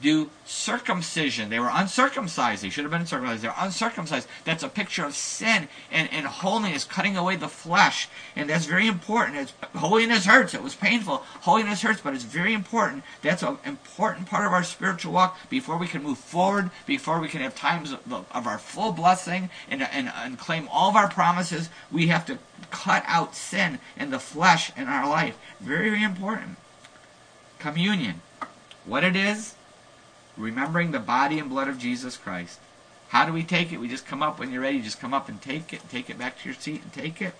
do 0.00 0.30
circumcision. 0.46 1.50
They 1.50 1.60
were 1.60 1.70
uncircumcised. 1.70 2.62
They 2.62 2.70
should 2.70 2.84
have 2.84 2.90
been 2.90 3.06
circumcised. 3.06 3.42
They're 3.42 3.54
uncircumcised. 3.58 4.26
That's 4.44 4.62
a 4.62 4.68
picture 4.68 5.04
of 5.04 5.14
sin 5.14 5.68
and, 5.90 6.10
and 6.10 6.26
holiness, 6.26 6.84
cutting 6.84 7.16
away 7.16 7.36
the 7.36 7.48
flesh. 7.48 8.08
And 8.34 8.48
that's 8.48 8.64
very 8.64 8.86
important. 8.86 9.36
It's, 9.38 9.52
holiness 9.76 10.24
hurts. 10.24 10.54
It 10.54 10.62
was 10.62 10.74
painful. 10.74 11.18
Holiness 11.42 11.82
hurts, 11.82 12.00
but 12.00 12.14
it's 12.14 12.24
very 12.24 12.54
important. 12.54 13.04
That's 13.20 13.42
an 13.42 13.58
important 13.64 14.28
part 14.28 14.46
of 14.46 14.52
our 14.52 14.64
spiritual 14.64 15.12
walk 15.12 15.38
before 15.50 15.76
we 15.76 15.86
can 15.86 16.02
move 16.02 16.18
forward, 16.18 16.70
before 16.86 17.20
we 17.20 17.28
can 17.28 17.42
have 17.42 17.54
times 17.54 17.92
of, 17.92 18.26
of 18.32 18.46
our 18.46 18.58
full 18.58 18.92
blessing 18.92 19.50
and, 19.68 19.82
and, 19.82 20.10
and 20.14 20.38
claim 20.38 20.68
all 20.72 20.88
of 20.88 20.96
our 20.96 21.08
promises. 21.08 21.68
We 21.90 22.06
have 22.06 22.24
to 22.26 22.38
cut 22.70 23.04
out 23.06 23.36
sin 23.36 23.78
and 23.96 24.12
the 24.12 24.18
flesh 24.18 24.72
in 24.76 24.88
our 24.88 25.08
life. 25.08 25.36
Very, 25.60 25.90
very 25.90 26.02
important. 26.02 26.56
Communion. 27.58 28.22
What 28.84 29.04
it 29.04 29.16
is, 29.16 29.54
remembering 30.36 30.90
the 30.90 30.98
body 30.98 31.38
and 31.38 31.48
blood 31.48 31.68
of 31.68 31.78
Jesus 31.78 32.16
Christ. 32.16 32.58
How 33.08 33.26
do 33.26 33.32
we 33.32 33.42
take 33.42 33.72
it? 33.72 33.80
We 33.80 33.88
just 33.88 34.06
come 34.06 34.22
up 34.22 34.38
when 34.38 34.50
you're 34.50 34.62
ready, 34.62 34.80
just 34.80 35.00
come 35.00 35.12
up 35.12 35.28
and 35.28 35.40
take 35.40 35.72
it, 35.72 35.88
take 35.90 36.08
it 36.08 36.18
back 36.18 36.38
to 36.38 36.48
your 36.48 36.54
seat 36.54 36.82
and 36.82 36.92
take 36.92 37.20
it. 37.20 37.34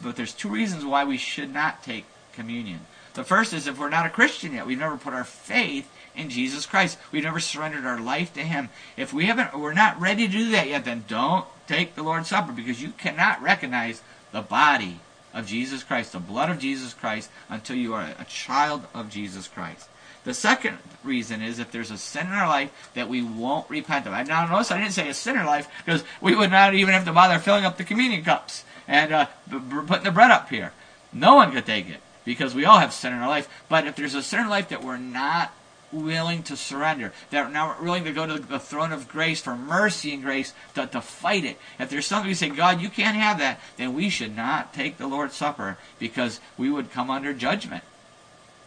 But 0.00 0.16
there's 0.16 0.32
two 0.32 0.48
reasons 0.48 0.84
why 0.84 1.04
we 1.04 1.16
should 1.16 1.52
not 1.52 1.82
take 1.82 2.04
communion. 2.32 2.80
The 3.14 3.24
first 3.24 3.52
is 3.52 3.66
if 3.66 3.78
we're 3.78 3.90
not 3.90 4.06
a 4.06 4.10
Christian 4.10 4.54
yet, 4.54 4.66
we've 4.66 4.78
never 4.78 4.96
put 4.96 5.12
our 5.12 5.24
faith 5.24 5.90
in 6.14 6.30
Jesus 6.30 6.66
Christ. 6.66 6.98
We've 7.10 7.24
never 7.24 7.40
surrendered 7.40 7.84
our 7.84 8.00
life 8.00 8.32
to 8.34 8.40
Him. 8.40 8.70
If 8.96 9.12
we 9.12 9.26
haven't, 9.26 9.58
we're 9.58 9.74
not 9.74 10.00
ready 10.00 10.26
to 10.26 10.32
do 10.32 10.50
that 10.52 10.68
yet, 10.68 10.84
then 10.84 11.04
don't 11.08 11.46
take 11.66 11.94
the 11.94 12.02
Lord's 12.02 12.28
Supper 12.28 12.52
because 12.52 12.82
you 12.82 12.90
cannot 12.90 13.42
recognize 13.42 14.02
the 14.30 14.40
body 14.40 15.00
of 15.34 15.46
Jesus 15.46 15.82
Christ, 15.82 16.12
the 16.12 16.20
blood 16.20 16.50
of 16.50 16.58
Jesus 16.58 16.94
Christ, 16.94 17.30
until 17.48 17.76
you 17.76 17.94
are 17.94 18.14
a 18.18 18.24
child 18.24 18.86
of 18.94 19.10
Jesus 19.10 19.48
Christ. 19.48 19.88
The 20.24 20.34
second 20.34 20.78
reason 21.02 21.42
is 21.42 21.58
if 21.58 21.72
there's 21.72 21.90
a 21.90 21.98
sin 21.98 22.28
in 22.28 22.32
our 22.32 22.48
life 22.48 22.70
that 22.94 23.08
we 23.08 23.22
won't 23.22 23.68
repent 23.68 24.06
of. 24.06 24.12
Now 24.28 24.46
notice 24.46 24.70
I 24.70 24.78
didn't 24.78 24.92
say 24.92 25.08
a 25.08 25.14
sin 25.14 25.34
in 25.34 25.40
our 25.40 25.46
life 25.46 25.68
because 25.84 26.04
we 26.20 26.36
would 26.36 26.50
not 26.50 26.74
even 26.74 26.94
have 26.94 27.04
to 27.06 27.12
bother 27.12 27.38
filling 27.38 27.64
up 27.64 27.76
the 27.76 27.84
communion 27.84 28.22
cups 28.22 28.64
and 28.86 29.12
uh, 29.12 29.26
putting 29.50 30.04
the 30.04 30.10
bread 30.10 30.30
up 30.30 30.48
here. 30.48 30.72
No 31.12 31.34
one 31.34 31.52
could 31.52 31.66
take 31.66 31.88
it 31.88 32.00
because 32.24 32.54
we 32.54 32.64
all 32.64 32.78
have 32.78 32.92
sin 32.92 33.12
in 33.12 33.18
our 33.18 33.28
life. 33.28 33.48
But 33.68 33.86
if 33.86 33.96
there's 33.96 34.14
a 34.14 34.22
sin 34.22 34.40
in 34.40 34.44
our 34.44 34.50
life 34.50 34.68
that 34.68 34.84
we're 34.84 34.96
not 34.96 35.52
willing 35.90 36.42
to 36.44 36.56
surrender, 36.56 37.12
that 37.30 37.46
we're 37.46 37.52
not 37.52 37.82
willing 37.82 38.04
to 38.04 38.12
go 38.12 38.26
to 38.26 38.38
the 38.38 38.58
throne 38.58 38.92
of 38.92 39.08
grace 39.08 39.40
for 39.40 39.56
mercy 39.56 40.14
and 40.14 40.22
grace 40.22 40.54
to, 40.74 40.86
to 40.86 41.00
fight 41.00 41.44
it. 41.44 41.58
If 41.78 41.90
there's 41.90 42.06
something 42.06 42.28
we 42.28 42.34
say, 42.34 42.48
God, 42.48 42.80
you 42.80 42.88
can't 42.88 43.16
have 43.16 43.38
that, 43.38 43.60
then 43.76 43.94
we 43.94 44.08
should 44.08 44.34
not 44.34 44.72
take 44.72 44.96
the 44.96 45.06
Lord's 45.06 45.34
Supper 45.34 45.76
because 45.98 46.40
we 46.56 46.70
would 46.70 46.92
come 46.92 47.10
under 47.10 47.34
judgment. 47.34 47.84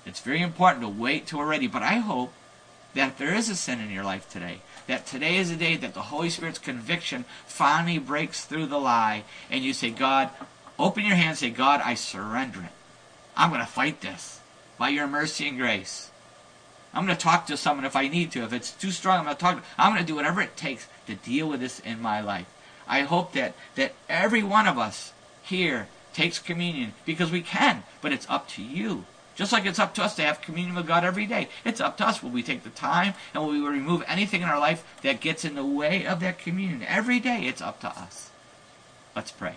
It's 0.06 0.20
very 0.20 0.42
important 0.42 0.84
to 0.84 0.90
wait 0.90 1.28
till 1.28 1.40
we're 1.40 1.46
ready. 1.48 1.68
But 1.68 1.84
I 1.84 1.96
hope 1.96 2.34
that 2.94 3.18
there 3.18 3.36
is 3.36 3.50
a 3.50 3.56
sin 3.56 3.80
in 3.80 3.92
your 3.92 4.04
life 4.04 4.30
today, 4.30 4.62
that 4.88 5.06
today 5.06 5.38
is 5.38 5.52
a 5.52 5.56
day 5.56 5.76
that 5.76 5.94
the 5.94 6.02
Holy 6.04 6.30
Spirit's 6.30 6.60
conviction 6.60 7.26
finally 7.46 7.98
breaks 7.98 8.46
through 8.46 8.68
the 8.68 8.78
lie, 8.78 9.24
and 9.50 9.64
you 9.64 9.74
say, 9.74 9.90
God, 9.90 10.30
open 10.80 11.06
your 11.06 11.16
hands, 11.16 11.40
say, 11.40 11.50
God, 11.50 11.82
I 11.84 11.96
surrender 11.96 12.62
it. 12.62 12.72
I'm 13.36 13.50
going 13.50 13.62
to 13.62 13.68
fight 13.68 14.02
this 14.02 14.40
by 14.78 14.90
your 14.90 15.08
mercy 15.08 15.48
and 15.50 15.58
grace. 15.58 16.10
I'm 16.94 17.06
going 17.06 17.18
to 17.18 17.22
talk 17.22 17.48
to 17.48 17.58
someone 17.58 17.86
if 17.86 17.98
I 17.98 18.08
need 18.08 18.32
to. 18.32 18.44
If 18.44 18.54
it's 18.54 18.72
too 18.72 18.92
strong, 18.92 19.20
I'm 19.20 19.26
going 19.26 19.36
to 19.36 19.42
talk. 19.42 19.58
To, 19.58 19.64
I'm 19.78 19.92
going 19.92 20.06
to 20.06 20.08
do 20.08 20.16
whatever 20.16 20.42
it 20.42 20.56
takes 20.56 20.88
to 21.08 21.16
deal 21.16 21.50
with 21.50 21.60
this 21.60 21.80
in 21.82 22.02
my 22.02 22.22
life. 22.22 22.48
I 22.88 23.02
hope 23.02 23.34
that 23.34 23.56
that 23.76 23.94
every 24.08 24.44
one 24.44 24.68
of 24.68 24.78
us 24.78 25.12
here 25.44 25.90
takes 26.14 26.40
communion 26.40 26.94
because 27.06 27.32
we 27.32 27.42
can, 27.42 27.84
but 28.02 28.14
it's 28.14 28.30
up 28.30 28.48
to 28.50 28.64
you. 28.64 29.06
Just 29.36 29.52
like 29.52 29.66
it's 29.66 29.80
up 29.80 29.94
to 29.96 30.04
us 30.04 30.16
to 30.16 30.24
have 30.24 30.42
communion 30.42 30.76
with 30.76 30.88
God 30.88 31.04
every 31.04 31.26
day. 31.26 31.50
It's 31.66 31.82
up 31.82 31.98
to 31.98 32.08
us. 32.08 32.24
Will 32.24 32.30
we 32.30 32.42
take 32.42 32.64
the 32.64 32.70
time 32.70 33.14
and 33.34 33.44
will 33.44 33.52
we 33.52 33.60
remove 33.60 34.04
anything 34.08 34.42
in 34.42 34.48
our 34.48 34.60
life 34.60 34.84
that 35.02 35.20
gets 35.20 35.44
in 35.44 35.56
the 35.56 35.66
way 35.66 36.06
of 36.06 36.22
that 36.22 36.40
communion? 36.40 36.84
Every 36.84 37.20
day 37.20 37.42
it's 37.46 37.62
up 37.62 37.82
to 37.82 37.90
us. 37.90 38.30
Let's 39.16 39.32
pray. 39.32 39.56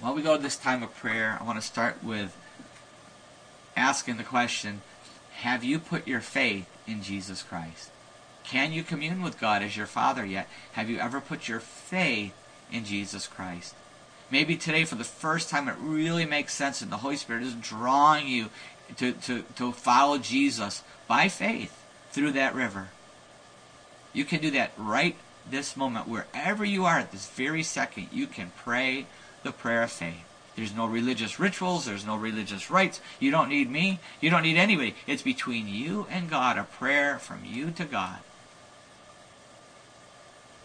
While 0.00 0.14
we 0.14 0.22
go 0.22 0.36
to 0.36 0.42
this 0.42 0.56
time 0.56 0.82
of 0.82 0.94
prayer, 0.96 1.38
I 1.40 1.44
want 1.44 1.60
to 1.60 1.66
start 1.66 2.02
with 2.02 2.36
asking 3.76 4.16
the 4.16 4.24
question 4.24 4.82
Have 5.36 5.62
you 5.64 5.78
put 5.78 6.08
your 6.08 6.20
faith 6.20 6.68
in 6.86 7.02
Jesus 7.02 7.42
Christ? 7.42 7.90
Can 8.44 8.72
you 8.72 8.82
commune 8.82 9.22
with 9.22 9.40
God 9.40 9.62
as 9.62 9.76
your 9.76 9.86
Father 9.86 10.24
yet? 10.24 10.48
Have 10.72 10.90
you 10.90 10.98
ever 10.98 11.20
put 11.20 11.48
your 11.48 11.60
faith 11.60 12.34
in 12.70 12.84
Jesus 12.84 13.26
Christ? 13.26 13.74
Maybe 14.30 14.56
today, 14.56 14.84
for 14.84 14.96
the 14.96 15.04
first 15.04 15.50
time, 15.50 15.68
it 15.68 15.76
really 15.78 16.26
makes 16.26 16.54
sense 16.54 16.82
and 16.82 16.90
the 16.90 16.98
Holy 16.98 17.16
Spirit 17.16 17.44
is 17.44 17.54
drawing 17.54 18.26
you 18.26 18.50
to, 18.96 19.12
to, 19.12 19.42
to 19.56 19.72
follow 19.72 20.18
Jesus 20.18 20.82
by 21.06 21.28
faith 21.28 21.84
through 22.10 22.32
that 22.32 22.54
river. 22.54 22.88
You 24.12 24.24
can 24.24 24.40
do 24.40 24.50
that 24.52 24.72
right 24.76 25.16
this 25.48 25.76
moment, 25.76 26.08
wherever 26.08 26.64
you 26.64 26.84
are 26.84 26.98
at 26.98 27.12
this 27.12 27.28
very 27.28 27.62
second. 27.62 28.08
You 28.12 28.26
can 28.26 28.50
pray 28.56 29.06
the 29.42 29.52
prayer 29.52 29.84
of 29.84 29.92
faith. 29.92 30.24
There's 30.56 30.74
no 30.74 30.86
religious 30.86 31.38
rituals. 31.38 31.84
There's 31.84 32.06
no 32.06 32.16
religious 32.16 32.70
rites. 32.70 33.00
You 33.20 33.30
don't 33.30 33.50
need 33.50 33.70
me. 33.70 34.00
You 34.20 34.30
don't 34.30 34.42
need 34.42 34.56
anybody. 34.56 34.94
It's 35.06 35.22
between 35.22 35.68
you 35.68 36.06
and 36.10 36.30
God, 36.30 36.56
a 36.56 36.64
prayer 36.64 37.18
from 37.18 37.44
you 37.44 37.70
to 37.72 37.84
God. 37.84 38.18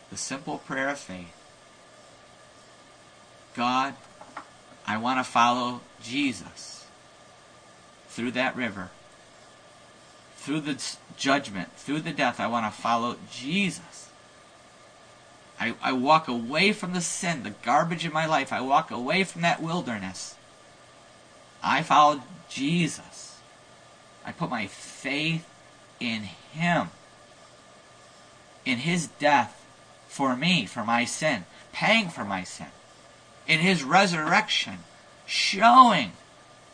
The 0.09 0.17
simple 0.17 0.59
prayer 0.59 0.89
of 0.89 0.97
faith. 0.97 1.40
God, 3.55 3.95
I 4.87 4.97
want 4.97 5.19
to 5.19 5.29
follow 5.29 5.81
Jesus 6.01 6.85
through 8.09 8.31
that 8.31 8.55
river, 8.55 8.89
through 10.37 10.61
the 10.61 10.81
judgment, 11.17 11.71
through 11.75 12.01
the 12.01 12.11
death. 12.11 12.39
I 12.39 12.47
want 12.47 12.73
to 12.73 12.81
follow 12.81 13.17
Jesus. 13.31 14.09
I, 15.59 15.75
I 15.81 15.91
walk 15.91 16.27
away 16.27 16.71
from 16.71 16.93
the 16.93 17.01
sin, 17.01 17.43
the 17.43 17.51
garbage 17.51 18.05
in 18.05 18.13
my 18.13 18.25
life. 18.25 18.51
I 18.51 18.61
walk 18.61 18.89
away 18.89 19.23
from 19.23 19.41
that 19.41 19.61
wilderness. 19.61 20.35
I 21.61 21.83
follow 21.83 22.21
Jesus. 22.49 23.39
I 24.25 24.31
put 24.31 24.49
my 24.49 24.67
faith 24.67 25.47
in 25.99 26.23
Him, 26.53 26.89
in 28.65 28.79
His 28.79 29.07
death 29.07 29.65
for 30.07 30.35
me, 30.35 30.65
for 30.65 30.83
my 30.83 31.05
sin, 31.05 31.45
paying 31.71 32.09
for 32.09 32.23
my 32.23 32.43
sin 32.43 32.67
in 33.51 33.59
his 33.59 33.83
resurrection, 33.83 34.77
showing 35.25 36.13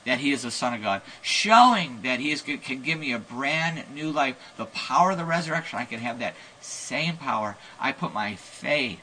that 0.05 0.19
he 0.19 0.31
is 0.31 0.43
the 0.43 0.51
Son 0.51 0.75
of 0.75 0.83
God, 0.83 1.01
showing 1.23 2.03
that 2.03 2.19
he 2.19 2.29
is, 2.29 2.43
can 2.43 2.83
give 2.83 2.99
me 2.99 3.11
a 3.11 3.17
brand 3.17 3.83
new 3.95 4.11
life. 4.11 4.35
The 4.57 4.67
power 4.67 5.09
of 5.11 5.17
the 5.17 5.25
resurrection, 5.25 5.79
I 5.79 5.85
can 5.85 5.99
have 5.99 6.19
that 6.19 6.35
same 6.61 7.17
power. 7.17 7.57
I 7.79 7.93
put 7.93 8.13
my 8.13 8.35
faith 8.35 8.99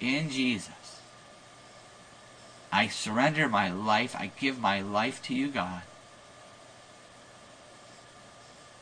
in 0.00 0.28
Jesus. 0.28 1.00
I 2.72 2.88
surrender 2.88 3.48
my 3.48 3.70
life. 3.70 4.16
I 4.18 4.32
give 4.40 4.58
my 4.58 4.80
life 4.80 5.22
to 5.26 5.34
you, 5.34 5.48
God. 5.48 5.82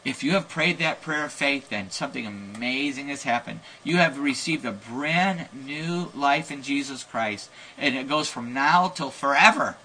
If 0.07 0.23
you 0.23 0.35
have 0.35 0.49
prayed 0.49 0.79
that 0.79 1.03
prayer 1.03 1.25
of 1.25 1.33
faith, 1.33 1.71
then 1.71 1.91
something 1.91 2.25
amazing 2.25 3.09
has 3.09 3.25
happened. 3.25 3.59
You 3.83 3.97
have 3.97 4.21
received 4.21 4.65
a 4.65 4.71
brand 4.71 5.49
new 5.53 6.13
life 6.15 6.53
in 6.53 6.63
Jesus 6.63 7.03
Christ, 7.03 7.51
and 7.77 7.97
it 7.97 8.09
goes 8.09 8.29
from 8.29 8.55
now 8.55 8.87
till 8.87 9.11
forever 9.11 9.77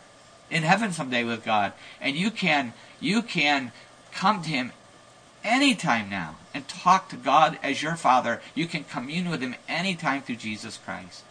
in 0.51 0.61
heaven 0.61 0.91
someday 0.91 1.23
with 1.23 1.43
God. 1.43 1.73
And 1.99 2.15
you 2.15 2.29
can 2.29 2.73
you 2.99 3.23
can 3.23 3.71
come 4.11 4.43
to 4.43 4.49
him 4.49 4.73
anytime 5.43 6.07
now 6.07 6.35
and 6.53 6.67
talk 6.67 7.09
to 7.09 7.15
God 7.15 7.57
as 7.63 7.81
your 7.81 7.95
Father. 7.95 8.43
You 8.53 8.67
can 8.67 8.83
commune 8.83 9.27
with 9.27 9.41
him 9.41 9.55
anytime 9.67 10.21
through 10.21 10.35
Jesus 10.35 10.77
Christ. 10.77 11.23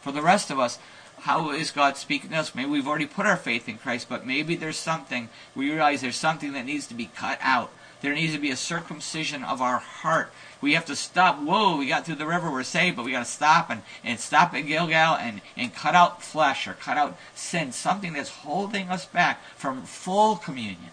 For 0.00 0.12
the 0.12 0.22
rest 0.22 0.50
of 0.50 0.58
us, 0.58 0.78
how 1.24 1.52
is 1.52 1.70
God 1.70 1.96
speaking 1.96 2.28
to 2.30 2.36
us? 2.36 2.54
Maybe 2.54 2.68
we've 2.68 2.86
already 2.86 3.06
put 3.06 3.24
our 3.24 3.38
faith 3.38 3.66
in 3.66 3.78
Christ, 3.78 4.10
but 4.10 4.26
maybe 4.26 4.56
there's 4.56 4.76
something, 4.76 5.30
we 5.54 5.70
realize 5.70 6.02
there's 6.02 6.16
something 6.16 6.52
that 6.52 6.66
needs 6.66 6.86
to 6.88 6.94
be 6.94 7.06
cut 7.16 7.38
out. 7.40 7.70
There 8.02 8.12
needs 8.12 8.34
to 8.34 8.38
be 8.38 8.50
a 8.50 8.56
circumcision 8.56 9.42
of 9.42 9.62
our 9.62 9.78
heart. 9.78 10.30
We 10.60 10.74
have 10.74 10.84
to 10.84 10.94
stop. 10.94 11.38
Whoa, 11.38 11.78
we 11.78 11.88
got 11.88 12.04
through 12.04 12.16
the 12.16 12.26
river, 12.26 12.50
we're 12.50 12.62
saved, 12.62 12.96
but 12.96 13.06
we 13.06 13.12
got 13.12 13.24
to 13.24 13.32
stop 13.32 13.70
and, 13.70 13.80
and 14.04 14.20
stop 14.20 14.52
at 14.52 14.66
Gilgal 14.66 15.16
and, 15.16 15.40
and 15.56 15.74
cut 15.74 15.94
out 15.94 16.22
flesh 16.22 16.68
or 16.68 16.74
cut 16.74 16.98
out 16.98 17.16
sin, 17.34 17.72
something 17.72 18.12
that's 18.12 18.28
holding 18.28 18.90
us 18.90 19.06
back 19.06 19.42
from 19.56 19.84
full 19.84 20.36
communion, 20.36 20.92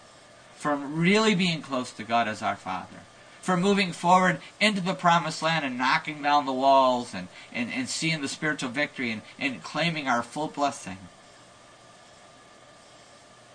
from 0.56 0.98
really 0.98 1.34
being 1.34 1.60
close 1.60 1.92
to 1.92 2.04
God 2.04 2.26
as 2.26 2.40
our 2.40 2.56
Father 2.56 3.00
for 3.42 3.56
moving 3.56 3.92
forward 3.92 4.40
into 4.60 4.80
the 4.80 4.94
promised 4.94 5.42
land 5.42 5.64
and 5.64 5.76
knocking 5.76 6.22
down 6.22 6.46
the 6.46 6.52
walls 6.52 7.12
and, 7.12 7.26
and, 7.52 7.70
and 7.72 7.88
seeing 7.88 8.22
the 8.22 8.28
spiritual 8.28 8.70
victory 8.70 9.10
and, 9.10 9.20
and 9.38 9.62
claiming 9.62 10.06
our 10.06 10.22
full 10.22 10.46
blessing. 10.46 10.96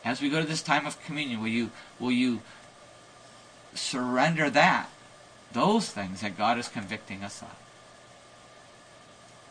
As 0.03 0.21
we 0.21 0.29
go 0.29 0.41
to 0.41 0.47
this 0.47 0.61
time 0.61 0.85
of 0.85 1.01
communion, 1.03 1.39
will 1.39 1.47
you 1.47 1.71
will 1.99 2.11
you 2.11 2.41
surrender 3.73 4.49
that, 4.49 4.89
those 5.53 5.89
things 5.89 6.21
that 6.21 6.37
God 6.37 6.57
is 6.57 6.67
convicting 6.67 7.23
us 7.23 7.41
of? 7.41 7.66